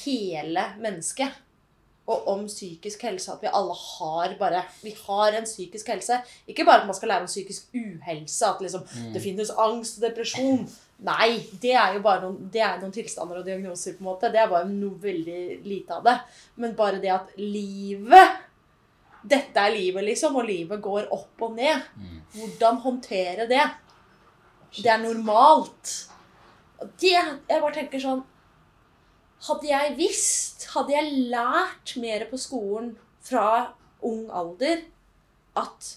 [0.05, 1.33] hele mennesket.
[2.07, 3.33] Og om psykisk helse.
[3.33, 6.21] At vi alle har bare Vi har en psykisk helse.
[6.49, 8.47] Ikke bare at man skal lære om psykisk uhelse.
[8.47, 9.13] At liksom Mm.
[9.13, 10.69] det finnes angst og depresjon.
[11.03, 13.97] Nei, det er jo bare noen, det er noen tilstander og diagnoser.
[13.97, 14.31] på en måte.
[14.31, 16.17] Det er bare noe veldig lite av det.
[16.63, 18.49] Men bare det at livet
[19.23, 21.85] Dette er livet, liksom, og livet går opp og ned.
[21.95, 22.15] Mm.
[22.35, 23.63] Hvordan håndtere det?
[24.75, 25.93] Det er normalt.
[26.99, 28.25] Det, jeg bare tenker sånn
[29.47, 33.75] Hadde jeg visst, hadde jeg lært mer på skolen fra
[34.07, 34.85] ung alder
[35.59, 35.89] at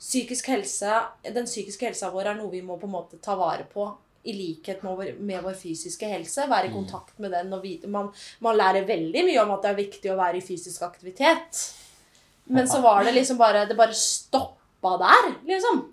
[0.00, 0.92] psykisk helse,
[1.24, 3.84] den psykiske helsa vår er noe vi må på en måte ta vare på
[4.26, 6.46] i likhet med vår, med vår fysiske helse.
[6.50, 6.76] Være i Mm.
[6.80, 7.50] kontakt med den.
[7.62, 10.82] vite, man, man lærer veldig mye om at det er viktig å være i fysisk
[10.82, 11.72] aktivitet.
[12.48, 15.92] Men så var det liksom bare Det bare stoppa der, liksom.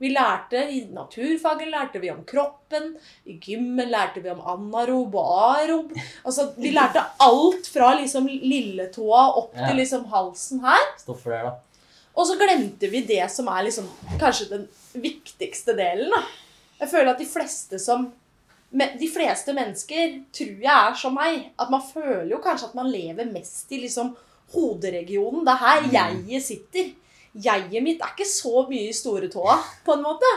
[0.00, 2.94] Vi lærte I naturfaget lærte vi om kroppen.
[3.26, 5.90] I gymmen lærte vi om anarob og arob.
[6.24, 9.66] Altså, Vi lærte alt fra liksom lilletåa opp Ja.
[9.68, 10.86] til liksom halsen her.
[10.98, 11.52] Stoffer der, da.
[12.16, 13.86] Og så glemte vi det som er liksom
[14.18, 16.10] kanskje den viktigste delen.
[16.10, 16.22] da.
[16.80, 18.10] Jeg føler at de fleste som
[18.70, 21.48] De fleste mennesker tror jeg er som meg.
[21.58, 24.12] At man føler jo kanskje at man lever mest i liksom
[24.52, 25.42] hoderegionen.
[25.44, 25.90] Det er her Mm.
[26.28, 26.92] jeget sitter.
[27.34, 30.30] Jeget mitt er ikke så mye i storetåa, på en måte.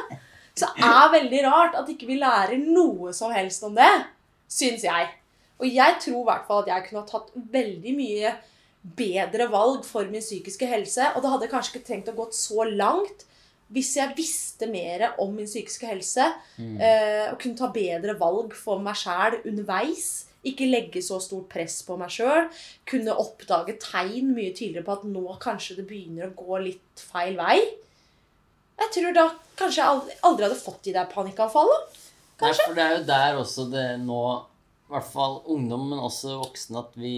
[0.56, 4.06] Så det er veldig rart at ikke vi lærer noe som helst om det,
[4.50, 5.10] syns jeg.
[5.60, 8.34] Og jeg tror i hvert fall at jeg kunne ha tatt veldig mye
[8.98, 11.06] bedre valg for min psykiske helse.
[11.16, 13.26] Og det hadde kanskje ikke trengt å gått så langt
[13.74, 16.28] hvis jeg visste mer om min psykiske helse.
[16.58, 16.76] Mm.
[16.82, 20.26] Eh, og kunne ta bedre valg for meg sjæl underveis.
[20.44, 22.50] Ikke legge så stort press på meg sjøl.
[22.90, 27.38] Kunne oppdage tegn mye tidligere på at nå kanskje det begynner å gå litt feil
[27.40, 27.62] vei.
[28.84, 32.02] Jeg tror da kanskje jeg aldri, aldri hadde fått de der panikkanfallene.
[32.44, 34.20] Nei, for det er jo der også det nå
[34.90, 37.14] I hvert fall ungdom, men også voksne, at vi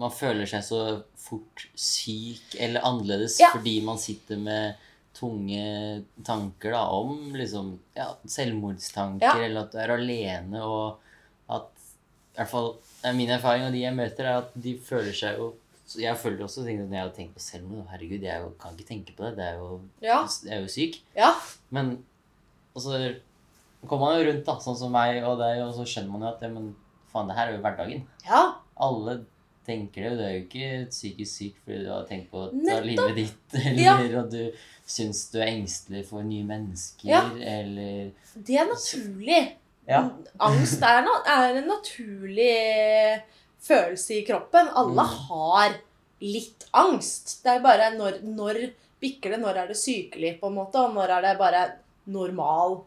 [0.00, 0.78] Man føler seg så
[1.20, 3.52] fort syk eller annerledes Ja.
[3.52, 4.80] fordi man sitter med
[5.14, 9.44] tunge tanker da, om liksom, ja, selvmordstanker, Ja.
[9.46, 10.98] eller at du er alene, og
[11.48, 11.70] at
[12.34, 12.74] i hvert fall
[13.14, 15.50] Min erfaring og de jeg møter, er at de føler seg jo
[16.00, 17.84] Jeg føler også ting når jeg har tenkt på selvmord.
[17.92, 19.34] Herregud, jeg jo, kan ikke tenke på det.
[19.36, 20.22] Det er jo, Ja.
[20.44, 20.96] jeg er jo syk.
[21.14, 21.34] Ja.
[21.70, 21.98] Men
[22.74, 22.96] og så
[23.86, 26.30] kommer man jo rundt, da, sånn som meg og deg, og så skjønner man jo
[26.32, 26.70] at ja, men
[27.12, 28.06] faen, det her er jo hverdagen.
[28.26, 28.42] ja.
[28.80, 29.18] Alle
[29.66, 32.48] tenker det, og du er jo ikke psykisk syk fordi du har tenkt på å
[32.66, 34.40] ta livet ditt, eller og du
[34.86, 37.22] syns du er engstelig for nye mennesker, Ja.
[37.40, 39.56] eller Det er naturlig.
[39.88, 40.10] Ja.
[40.40, 43.22] Angst er, no er en naturlig
[43.64, 44.68] følelse i kroppen.
[44.74, 45.18] Alle Mm.
[45.28, 45.74] har
[46.20, 47.42] litt angst.
[47.42, 50.94] Det er bare når, når bikker det, når er det sykelig, på en måte, og
[50.94, 51.72] når er det bare
[52.06, 52.82] normal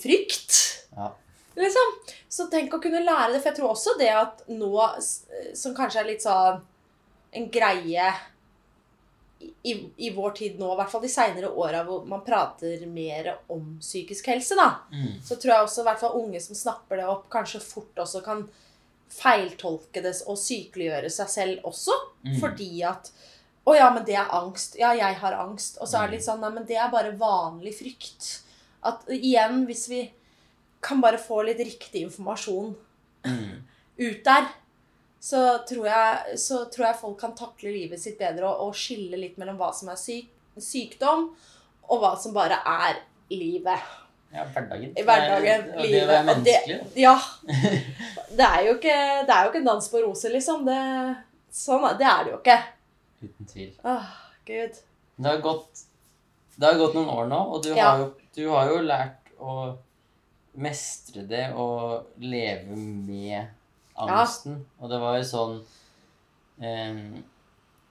[0.00, 0.84] frykt.
[0.96, 1.10] Ja.
[1.56, 1.92] Liksom.
[2.28, 5.02] Så tenk å kunne lære det, for jeg tror også det at nå,
[5.54, 6.60] som kanskje er litt sånn
[7.32, 8.12] en greie
[9.40, 13.32] i, i vår tid nå, i hvert fall de seinere åra hvor man prater mer
[13.52, 15.20] om psykisk helse, da Mm.
[15.22, 18.22] så tror jeg også i hvert fall unge som snapper det opp, kanskje fort også
[18.24, 18.46] kan
[19.12, 21.94] feiltolke det og sykeliggjøre seg selv også.
[22.26, 22.36] Mm.
[22.42, 23.12] Fordi at
[23.66, 24.76] Å ja, men det er angst.
[24.78, 25.78] Ja, jeg har angst.
[25.82, 28.28] Og så er det litt sånn Nei, men det er bare vanlig frykt.
[28.86, 30.04] At igjen, hvis vi
[30.86, 32.76] kan bare få litt riktig informasjon
[33.26, 33.62] Mm.
[33.98, 34.46] ut der,
[35.26, 39.18] så tror jeg, så tror jeg folk kan takle livet sitt bedre og, og skille
[39.18, 40.28] litt mellom hva som er syk,
[40.62, 41.30] sykdom,
[41.90, 43.00] og hva som bare er
[43.32, 43.94] livet.
[44.34, 44.92] Ja, hverdagen.
[44.98, 46.78] I hverdagen, Det er- og Det å menneskelig.
[46.84, 47.00] det-.
[47.00, 47.16] Ja.
[48.36, 50.64] Det er jo ikke, det er jo ikke en dans på roser, liksom.
[50.66, 50.78] Det,
[51.56, 52.56] sånn, det er det jo ikke.
[53.22, 53.70] Uten tvil.
[53.86, 54.08] Åh,
[54.50, 54.80] Gud.
[55.16, 55.84] Det har gått,
[56.58, 57.90] det har gått noen år nå, og du, Ja.
[57.94, 59.54] har jo, du har jo lært å
[60.66, 63.46] mestre det og leve med
[63.96, 64.58] angsten.
[64.80, 65.54] Og det var jo sånn
[66.60, 67.24] um,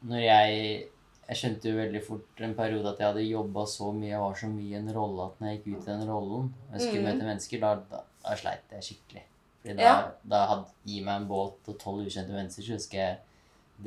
[0.05, 0.89] Når jeg
[1.27, 4.35] Jeg skjønte jo veldig fort en periode at jeg hadde jobba så mye, jeg var
[4.37, 6.81] så mye i en rolle at når jeg gikk ut i den rollen og jeg
[6.83, 7.07] skulle Mm.
[7.15, 9.23] møte mennesker, da, da, da sleit jeg skikkelig.
[9.63, 10.11] Fordi da, Ja.
[10.23, 13.17] da hadde Gi meg en båt og tolv ukjente mennesker, så skal jeg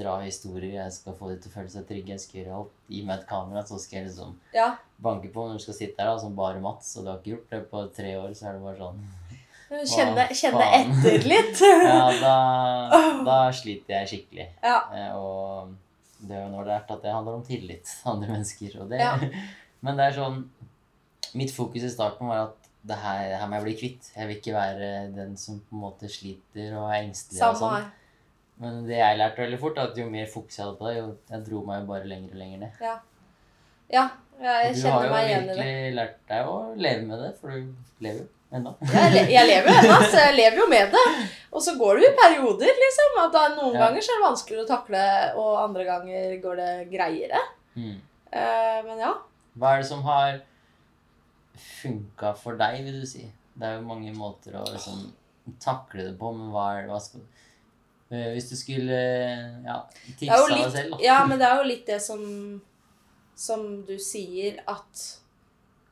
[0.02, 2.72] dra historier, jeg skal få dem til å føle seg trygge, jeg skal gjøre alt.
[2.90, 4.76] Gi meg et kamera, så skal jeg liksom Ja.
[5.00, 7.37] banke på når du skal sitte der da, som bare Mats, og du har ikke
[7.37, 8.98] gjort det på tre år, så er det bare sånn
[9.68, 11.61] Kjenne, kjenne etter litt.
[11.88, 12.37] Ja, da,
[13.26, 14.46] da sliter jeg skikkelig.
[14.64, 14.78] Ja.
[14.96, 15.74] Eh, og
[16.24, 18.78] det er jo det er at det handler om tillit til andre mennesker.
[18.83, 19.12] Og det, Ja.
[19.85, 20.40] Men det er sånn
[21.38, 24.07] Mitt fokus i starten var at det her, det her må jeg bli kvitt.
[24.16, 27.37] Jeg vil ikke være den som på en måte sliter og er engstelig.
[27.37, 27.74] og Samme sånn.
[27.76, 27.90] her.
[28.62, 30.94] Men det jeg lærte veldig fort, er at jo mer fokus jeg hadde på det,
[30.96, 32.81] jo jeg dro meg jo bare lenger og lenger ned.
[32.83, 32.94] Ja.
[33.92, 34.07] Ja,
[34.40, 35.54] jeg Og kjenner meg igjen i det.
[35.54, 38.72] Du har jo virkelig lært deg å leve med det, for du lever jo ennå.
[38.92, 41.04] Jeg, jeg lever jo ennå, så jeg lever jo med det.
[41.52, 43.16] Og så går det jo i perioder, liksom.
[43.24, 43.87] At noen Ja.
[43.87, 45.02] ganger så er det vanskeligere å takle,
[45.40, 47.40] og andre ganger går det greiere.
[47.76, 47.96] Mm.
[48.32, 49.14] Eh, men ja.
[49.58, 50.40] Hva er det som har
[51.58, 53.24] funka for deg, vil du si?
[53.58, 55.08] Det er jo mange måter å liksom
[55.62, 57.24] takle det på, men hva hva skal,
[58.08, 58.98] Eh, Hvis du skulle
[59.66, 59.74] ja,
[60.16, 62.22] tipsa deg litt, selv, ja, men det er jo litt det som
[63.37, 65.02] Som du sier, at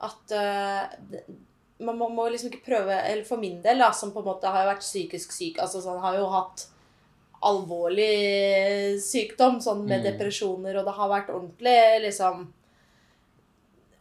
[0.00, 1.20] At uh,
[1.78, 4.48] man må, må liksom ikke prøve Eller for min del, da, som på en måte
[4.48, 6.66] har jo vært psykisk syk Altså sånn, har jo hatt
[7.46, 10.06] alvorlig sykdom, sånn med Mm.
[10.10, 12.46] depresjoner, og det har vært ordentlig liksom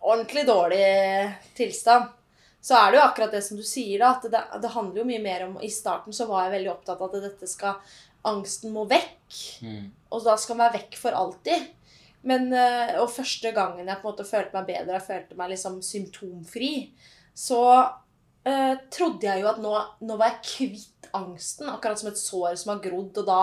[0.06, 2.12] Ordentlig dårlig tilstand.
[2.62, 4.12] Så er det jo akkurat det som du sier, da.
[4.16, 7.02] At det, det handler jo mye mer om I starten så var jeg veldig opptatt
[7.02, 7.80] av at dette skal
[8.26, 9.40] Angsten må vekk.
[9.66, 9.90] Mm.
[10.14, 11.68] Og da skal den være vekk for alltid.
[12.26, 15.52] Men, eh, og første gangen jeg på en måte følte meg bedre, jeg følte meg
[15.54, 16.72] liksom symptomfri,
[17.36, 17.62] så
[18.48, 19.74] eh, trodde jeg jo at nå,
[20.08, 21.70] nå var jeg kvitt angsten.
[21.72, 23.40] Akkurat som et sår som har grodd, og da,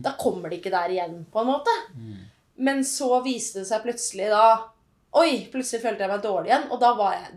[0.00, 1.74] da kommer det ikke der igjen, på en måte.
[1.96, 2.22] Mm.
[2.64, 4.46] Men så viste det seg plutselig da
[5.14, 6.64] Oi, plutselig følte jeg meg dårlig igjen.
[6.74, 7.36] Og da, var jeg,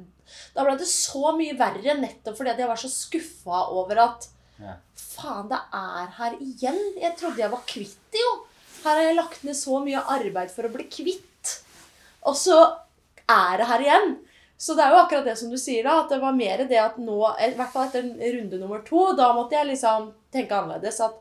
[0.55, 4.71] da ble det så mye verre, nettopp fordi jeg var så skuffa over at Ja.
[4.97, 6.79] Faen, det er her igjen.
[6.97, 8.31] Jeg trodde jeg var kvitt det, jo.
[8.81, 11.53] Her har jeg lagt ned så mye arbeid for å bli kvitt.
[12.25, 12.57] Og så
[13.29, 14.15] er det her igjen.
[14.57, 15.99] Så det er jo akkurat det som du sier, da.
[16.01, 19.29] At det var mer det at nå, i hvert fall etter runde nummer to, da
[19.37, 20.97] måtte jeg liksom tenke annerledes.
[21.05, 21.19] At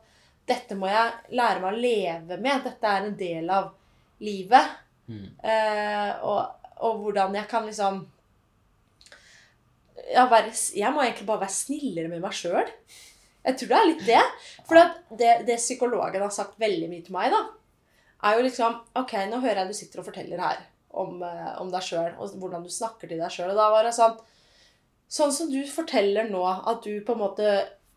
[0.49, 2.65] dette må jeg lære meg å leve med.
[2.65, 3.73] Dette er en del av
[4.25, 4.71] livet.
[5.07, 5.27] Mm.
[5.53, 8.01] Eh, og, og hvordan jeg kan liksom
[10.11, 12.73] ja, være, Jeg må egentlig bare være snillere med meg sjøl.
[13.47, 14.23] Jeg tror det er litt det.
[14.67, 14.81] For
[15.21, 17.43] det, det psykologen har sagt veldig mye til meg, da,
[18.27, 20.65] er jo liksom Ok, nå hører jeg du sitter og forteller her
[20.97, 23.53] om, eh, om deg sjøl, og hvordan du snakker til deg sjøl.
[23.53, 24.19] Og da var det sånn
[25.07, 27.51] Sånn som du forteller nå, at du på en måte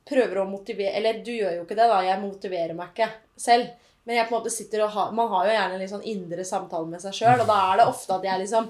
[0.06, 2.04] prøver å motivere Eller du gjør jo ikke det, da.
[2.06, 3.72] Jeg motiverer meg ikke selv.
[4.06, 6.06] Men jeg på en måte sitter og har, man har jo gjerne en litt sånn
[6.12, 8.70] indre samtale med seg sjøl, og da er det ofte at jeg liksom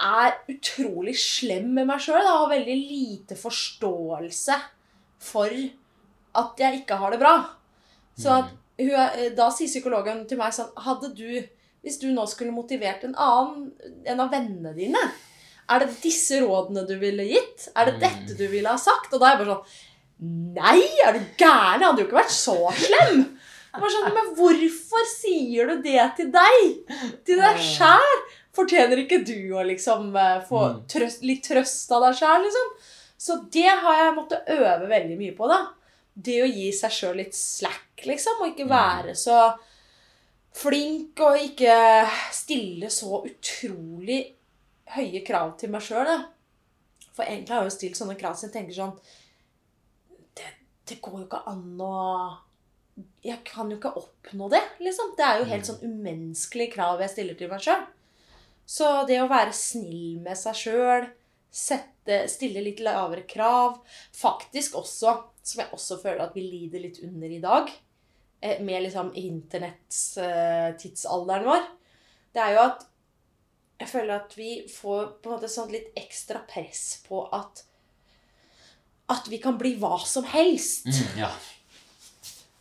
[0.00, 2.24] er utrolig slem med meg sjøl.
[2.24, 4.56] Har veldig lite forståelse
[5.20, 5.52] for
[6.40, 7.34] at jeg ikke har det bra.
[8.20, 8.52] Så at
[9.36, 11.28] da sier psykologen til meg sånn Hadde du
[11.82, 13.70] Hvis du nå skulle motivert en annen
[14.06, 15.00] En av vennene dine,
[15.70, 17.68] er det disse rådene du ville gitt?
[17.76, 18.00] Er det Mm.
[18.00, 19.12] dette du ville ha sagt?
[19.14, 19.64] Og da er jeg bare sånn
[20.22, 21.80] Nei, er du gæren?
[21.80, 23.22] Jeg hadde jo ikke vært så slem.
[23.72, 26.90] Sånn, Men hvorfor sier du det til deg?
[27.24, 28.16] Til deg sjæl?
[28.52, 30.80] Fortjener ikke du å liksom eh, få Mm.
[30.88, 32.68] trøst, litt trøst av deg sjæl, liksom?
[33.16, 35.68] Så det har jeg måttet øve veldig mye på, da.
[36.20, 38.74] Det å gi seg sjøl litt slack, liksom, og ikke Mm.
[38.76, 39.54] være så
[40.56, 41.74] flink og ikke
[42.34, 44.20] stille så utrolig
[44.96, 46.10] høye krav til meg sjøl.
[47.14, 48.94] For egentlig har jeg jo stilt sånne krav så jeg tenker sånn
[50.38, 50.48] det,
[50.88, 51.94] det går jo ikke an å
[53.24, 55.14] Jeg kan jo ikke oppnå det, liksom.
[55.16, 57.84] Det er jo helt sånn umenneskelige krav jeg stiller til meg sjøl.
[58.70, 61.08] Så det å være snill med seg sjøl,
[61.50, 63.80] stille litt lavere krav
[64.14, 67.72] Faktisk også, som jeg også føler at vi lider litt under i dag,
[68.40, 71.62] med liksom internettstidsalderen vår,
[72.34, 72.80] det er jo at
[73.80, 77.64] jeg føler at vi får på en måte sånn litt ekstra press på at
[79.10, 80.86] at vi kan bli hva som helst.
[80.86, 81.30] Mm, ja.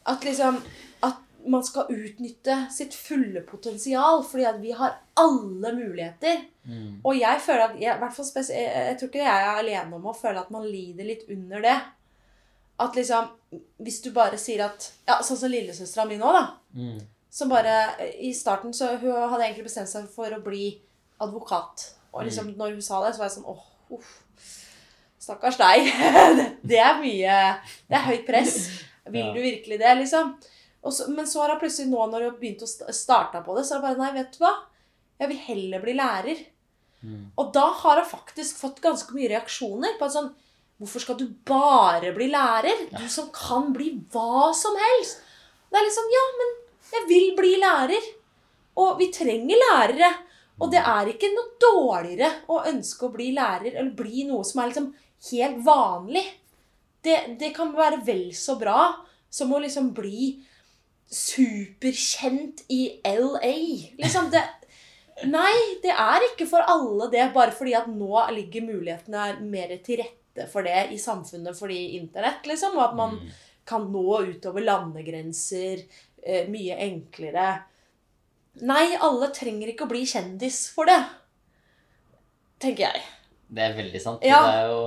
[0.09, 0.57] At liksom
[1.05, 6.41] At man skal utnytte sitt fulle potensial fordi at vi har alle muligheter.
[6.65, 6.99] Mm.
[7.03, 7.93] Og jeg føler at jeg,
[8.49, 11.77] jeg tror ikke jeg er alene om å føle at man lider litt under det.
[12.79, 13.29] At liksom
[13.81, 16.43] Hvis du bare sier at Ja, sånn som lillesøstera mi nå, da.
[16.75, 16.99] Mm.
[17.29, 17.73] Som bare
[18.21, 20.71] I starten så hun hadde egentlig bestemt seg for å bli
[21.21, 21.89] advokat.
[22.13, 23.65] Og liksom når hun sa det, så var jeg sånn åh,
[23.97, 24.13] uff.
[25.19, 25.89] Stakkars deg.
[26.69, 27.35] Det- er mye
[27.89, 28.55] Det er høyt press.
[29.09, 29.33] Vil Ja.
[29.33, 30.35] du virkelig det, liksom?
[30.89, 33.65] Så, men så har hun plutselig nå, når hun begynte å sta- starte på det,
[33.67, 34.53] så er hun bare Nei, vet du hva?
[35.19, 36.45] Jeg vil heller bli lærer.
[37.03, 37.31] Mm.
[37.37, 40.29] Og da har hun faktisk fått ganske mye reaksjoner på at sånn
[40.79, 42.85] Hvorfor skal du bare bli lærer?
[42.93, 45.19] Du som kan bli hva som helst.
[45.69, 46.55] Det er liksom Ja, men
[46.93, 48.09] jeg vil bli lærer.
[48.79, 50.13] Og vi trenger lærere.
[50.59, 54.61] Og det er ikke noe dårligere å ønske å bli lærer eller bli noe som
[54.61, 54.89] er liksom
[55.31, 56.25] helt vanlig.
[57.03, 58.89] Det, det kan være vel så bra
[59.31, 60.33] som å liksom bli
[61.09, 63.57] superkjent i LA.
[63.99, 64.45] Liksom det
[65.27, 69.99] Nei, det er ikke for alle det, bare fordi at nå ligger mulighetene mer til
[69.99, 72.77] rette for det i samfunnet fordi internett, liksom.
[72.77, 73.29] Og at man Mm.
[73.65, 75.83] kan nå utover landegrenser
[76.23, 77.63] eh, mye enklere.
[78.61, 81.03] Nei, alle trenger ikke å bli kjendis for det.
[82.59, 83.03] Tenker jeg.
[83.49, 84.23] Det er veldig sant.
[84.25, 84.41] Ja.
[84.45, 84.81] Det er jo,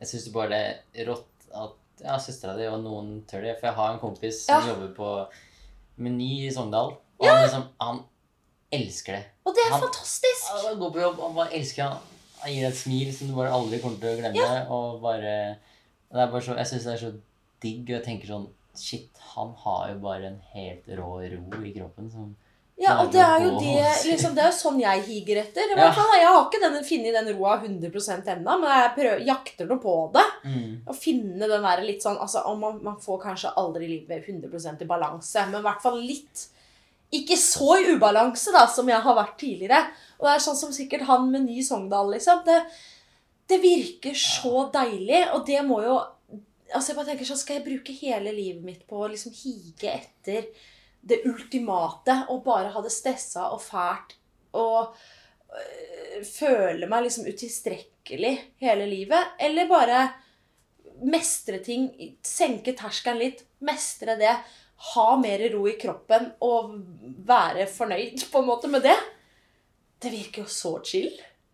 [0.00, 3.56] jeg syns bare det er rått at ja, søstera di og noen tør det.
[3.58, 4.68] For jeg har en kompis som Ja.
[4.74, 5.08] jobber på
[5.98, 6.94] Meny i Sogndal.
[7.18, 8.04] Og han, liksom, han
[8.72, 9.24] elsker det.
[9.44, 10.46] Og det er Han- fantastisk!
[10.52, 11.98] Han går på jobb, han bare elsker han.
[12.42, 14.50] Han gir deg et smil som du bare aldri kommer til å glemme.
[14.74, 15.32] Og bare,
[16.12, 17.12] det er bare så, Jeg syns det er så
[17.64, 18.48] digg, og jeg tenker sånn
[18.78, 22.28] Shit, han har jo bare en helt rå ro i kroppen som
[22.78, 25.72] Ja, og det er jo det, liksom, det er sånn jeg higer etter.
[25.74, 25.88] Ja.
[25.96, 29.80] fall, Jeg har ikke den, funnet den roa 100% ennå, men jeg prøver, jakter nå
[29.82, 30.26] på det.
[30.44, 34.30] mm, Å finne den der litt sånn altså, om man, man får kanskje aldri livet
[34.30, 36.46] 100% i balanse, men i hvert fall litt
[37.14, 39.80] Ikke så i ubalanse da, som jeg har vært tidligere.
[40.18, 42.42] Og det er sånn som sikkert han med ny Sogndal, liksom.
[42.44, 42.58] Det,
[43.48, 45.98] det virker så deilig, og det må jo
[46.68, 49.88] Altså jeg bare tenker sånn, Skal jeg bruke hele livet mitt på å liksom hige
[49.88, 50.50] etter
[51.08, 54.12] det ultimate og bare ha det stressa og fælt
[54.58, 59.32] og øh, føle meg liksom utilstrekkelig hele livet?
[59.40, 60.02] Eller bare
[61.08, 61.88] mestre ting,
[62.20, 64.34] senke terskelen litt, mestre det,
[64.94, 66.74] ha mer ro i kroppen og
[67.26, 68.94] være fornøyd på en måte med det?
[69.98, 71.10] Det virker jo så chill.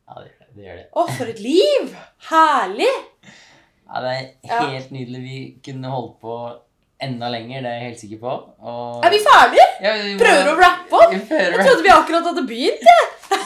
[0.09, 0.87] Ja, det, det gjør det.
[0.93, 1.95] Å, for et liv!
[2.29, 2.91] Herlig!
[3.89, 4.61] Ja, det er Ja.
[4.75, 5.23] helt nydelig.
[5.25, 6.37] Vi kunne holdt på
[7.05, 8.35] enda lenger, det er jeg helt sikker på.
[8.65, 9.67] Og, Er vi ferdige?
[9.85, 11.13] Ja, vi må- Prøver å rappe opp?
[11.13, 12.85] Jeg trodde vi akkurat hadde begynt.
[12.93, 13.11] jeg.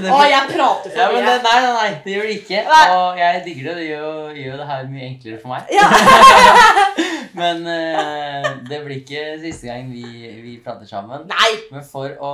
[0.00, 1.22] Å, jeg prater for ja, mye.
[1.24, 2.60] nei, nei, nei, det gjør det ikke.
[2.68, 2.84] Nei.
[2.94, 3.74] Og jeg digger det.
[3.80, 5.62] Det gjør, gjør jo det her mye enklere for meg.
[5.74, 5.86] Ja.
[7.38, 10.04] Men eh, det blir ikke siste gang vi,
[10.42, 11.26] vi prater sammen.
[11.30, 11.50] Nei.
[11.70, 12.32] Men for å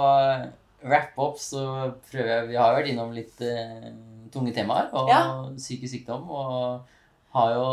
[0.86, 1.62] wrappe opp, så
[2.10, 3.88] prøver jeg Vi har vært innom litt eh,
[4.32, 5.22] tunge temaer og Ja.
[5.56, 6.28] psykisk sykdom.
[6.30, 6.92] Og
[7.36, 7.64] har jo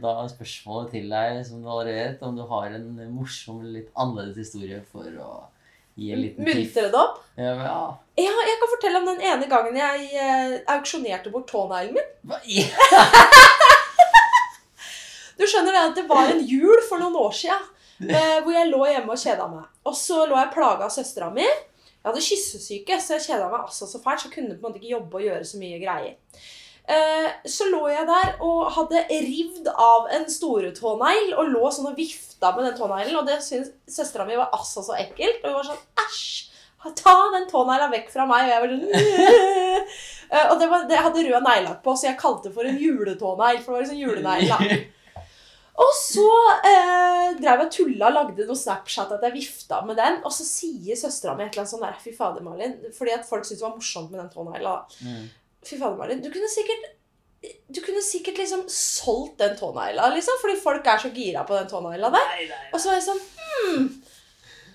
[0.00, 4.38] da spørsmålet til deg, som du allerede vet, om du har en morsom, litt annerledes
[4.46, 5.32] historie for å
[6.00, 6.46] gi en liten.
[6.46, 7.18] Muntre det opp.
[7.36, 7.80] Ja, ja.
[8.20, 12.10] Ja, jeg kan fortelle om den ene gangen jeg eh, auksjonerte bort tåneglen min.
[12.24, 12.48] Hva Du
[15.50, 17.66] skjønner det at det var en jul for noen år siden
[18.10, 19.66] eh, hvor jeg lå hjemme og kjeda meg.
[19.86, 21.44] Og så lå jeg plaga av søstera mi.
[21.44, 24.22] Jeg hadde kyssesyke, så jeg kjeda meg altså så fælt.
[24.22, 26.14] Så jeg kunne på en måte ikke jobbe og gjøre så mye greier.
[26.90, 31.98] Eh, så lå jeg der og hadde rivd av en storetånegl og lå sånn og
[32.00, 33.18] vifta med den tåneglen.
[33.20, 35.42] Og det syntes søstera mi var altså så ekkelt.
[35.44, 36.46] Og hun var sånn Æsj!
[36.96, 38.46] Ta den tånegla vekk fra meg.
[38.48, 39.90] Og jeg var sånn
[40.30, 42.76] Eh, Og det, var, det hadde rød neglelakk på, så jeg kalte det for en
[42.78, 43.56] juletånegl.
[43.64, 44.48] For det var liksom julenegl.
[44.52, 44.58] da.
[45.80, 46.26] Og så
[46.68, 50.18] eh, drev jeg og tulla og lagde noe Snapchat at jeg vifta med den.
[50.28, 52.74] Og så sier søstera mi et eller annet sånn der Fy fader, Malin.
[52.96, 54.74] Fordi at folk syntes det var morsomt med den tånegla.
[55.06, 55.28] Mm.
[55.64, 56.20] Fy fader, Malin.
[56.24, 56.90] Du kunne sikkert
[57.72, 61.70] du kunne sikkert liksom solgt den tånegla, liksom, fordi folk er så gira på den
[61.70, 62.26] tånegla der.
[62.34, 63.86] Nei, nei, Og så var jeg sånn Hm.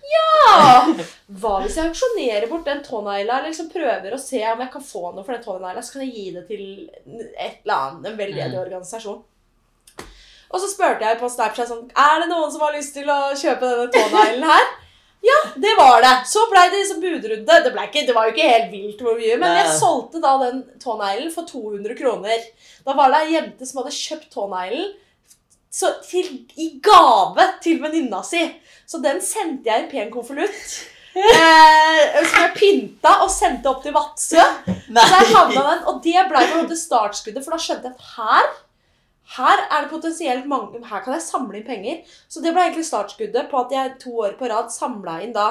[0.05, 0.95] Ja!
[1.41, 4.86] Hva hvis jeg auksjonerer bort den tånegla, eller liksom prøver å se om jeg kan
[4.86, 6.65] få noe for den tånegla, så kan jeg gi det til
[7.05, 8.61] et eller annet, en veldedig Mm.
[8.65, 9.21] organisasjon.
[10.55, 13.19] Og så spurte jeg på Snapchat sånn Er det noen som har lyst til å
[13.35, 14.65] kjøpe denne tåneglen her?
[15.25, 16.11] Ja, det var det.
[16.29, 17.55] Så blei det liksom budrunde.
[17.65, 20.59] Det, ikke, det var jo ikke helt vilt hvor mye, men jeg solgte da den
[20.77, 22.43] tåneglen for 200 kroner.
[22.85, 24.91] Da var det ei jente som hadde kjøpt tåneglen
[26.61, 28.43] i gave til venninna si.
[28.85, 30.75] Så den sendte jeg i en pen konvolutt
[31.17, 34.45] eh, som jeg pynta og sendte opp til Vadsø.
[34.67, 38.13] Så jeg havna den, og det ble på en startskuddet, for da skjønte jeg at
[38.13, 38.53] her
[39.34, 42.01] her er det potensielt mange, her kan jeg samle inn penger.
[42.30, 45.47] Så det ble egentlig startskuddet på at jeg to år på rad samla inn da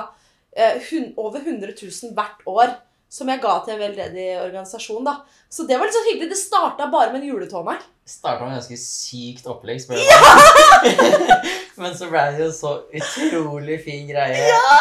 [0.56, 2.76] eh, hun, over 100 000 hvert år.
[3.14, 5.04] Som jeg ga til en veldedig organisasjon.
[5.06, 5.12] da.
[5.50, 6.32] Så det var litt så hyggelig.
[6.32, 7.82] Det starta bare med en juletårnegl.
[8.10, 11.04] Starta med et ganske sykt opplegg, spør du meg.
[11.80, 14.48] Men så ble det jo så utrolig fin greie.
[14.50, 14.80] Ja!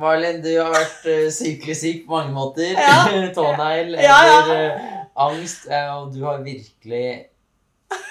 [0.00, 2.74] Marlin, du har vært uh, sykelig syk på mange måter.
[2.74, 2.98] Ja.
[3.38, 4.40] Tånegl Ja, ja.
[4.56, 4.90] eh,
[5.28, 5.66] angst.
[5.70, 7.06] eh, og du har virkelig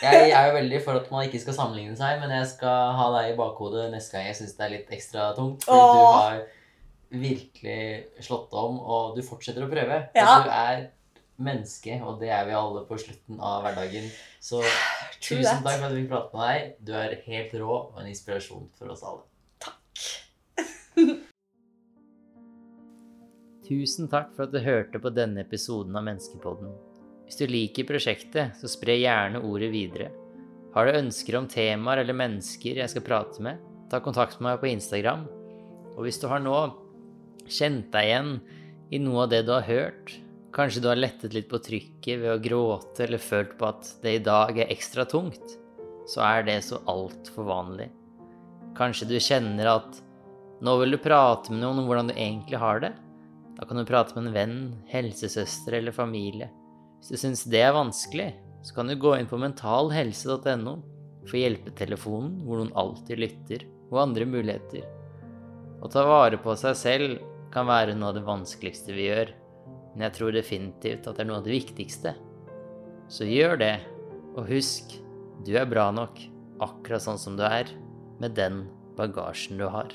[0.03, 3.09] Jeg er jo veldig for at man ikke skal sammenligne seg, men jeg skal ha
[3.17, 5.65] deg i bakhodet neste gang jeg syns det er litt ekstra tungt.
[5.67, 5.95] Fordi Åh.
[5.95, 6.39] du har
[7.09, 10.01] virkelig slått om, og du fortsetter å prøve.
[10.15, 10.39] Ja.
[10.43, 10.86] Du er
[11.39, 14.09] menneske, og det er vi alle på slutten av hverdagen.
[14.43, 14.61] Så
[15.23, 15.65] True tusen that.
[15.65, 16.75] takk for at vi fikk prate med deg.
[16.86, 19.25] Du er helt rå og en inspirasjon for oss alle.
[19.63, 19.75] Takk.
[23.69, 26.71] Tusen takk for at du hørte på denne episoden av Menneskepodden.
[27.30, 30.07] Hvis du liker prosjektet, så spre gjerne ordet videre.
[30.73, 33.59] Har du ønsker om temaer eller mennesker jeg skal prate med,
[33.91, 35.27] ta kontakt med meg på Instagram.
[35.93, 36.55] Og hvis du har nå
[37.45, 38.34] kjent deg igjen
[38.89, 40.15] i noe av det du har hørt,
[40.57, 44.15] kanskje du har lettet litt på trykket ved å gråte eller følt på at det
[44.17, 45.53] i dag er ekstra tungt,
[46.09, 47.91] så er det så altfor vanlig.
[48.77, 50.01] Kanskje du kjenner at
[50.65, 52.95] nå vil du prate med noen om hvordan du egentlig har det.
[53.59, 54.57] Da kan du prate med en venn,
[54.89, 56.49] helsesøster eller familie.
[56.99, 58.33] Hvis du syns det er vanskelig,
[58.63, 60.75] så kan du gå inn på mentalhelse.no
[61.29, 64.85] for hjelpetelefonen hvor noen alltid lytter, og andre muligheter.
[65.79, 67.19] Å ta vare på seg selv
[67.53, 69.31] kan være noe av det vanskeligste vi gjør,
[69.93, 72.13] men jeg tror definitivt at det er noe av det viktigste.
[73.09, 73.75] Så gjør det,
[74.35, 74.93] og husk,
[75.47, 76.19] du er bra nok,
[76.61, 77.71] akkurat sånn som du er,
[78.19, 78.65] med den
[78.99, 79.89] bagasjen du har.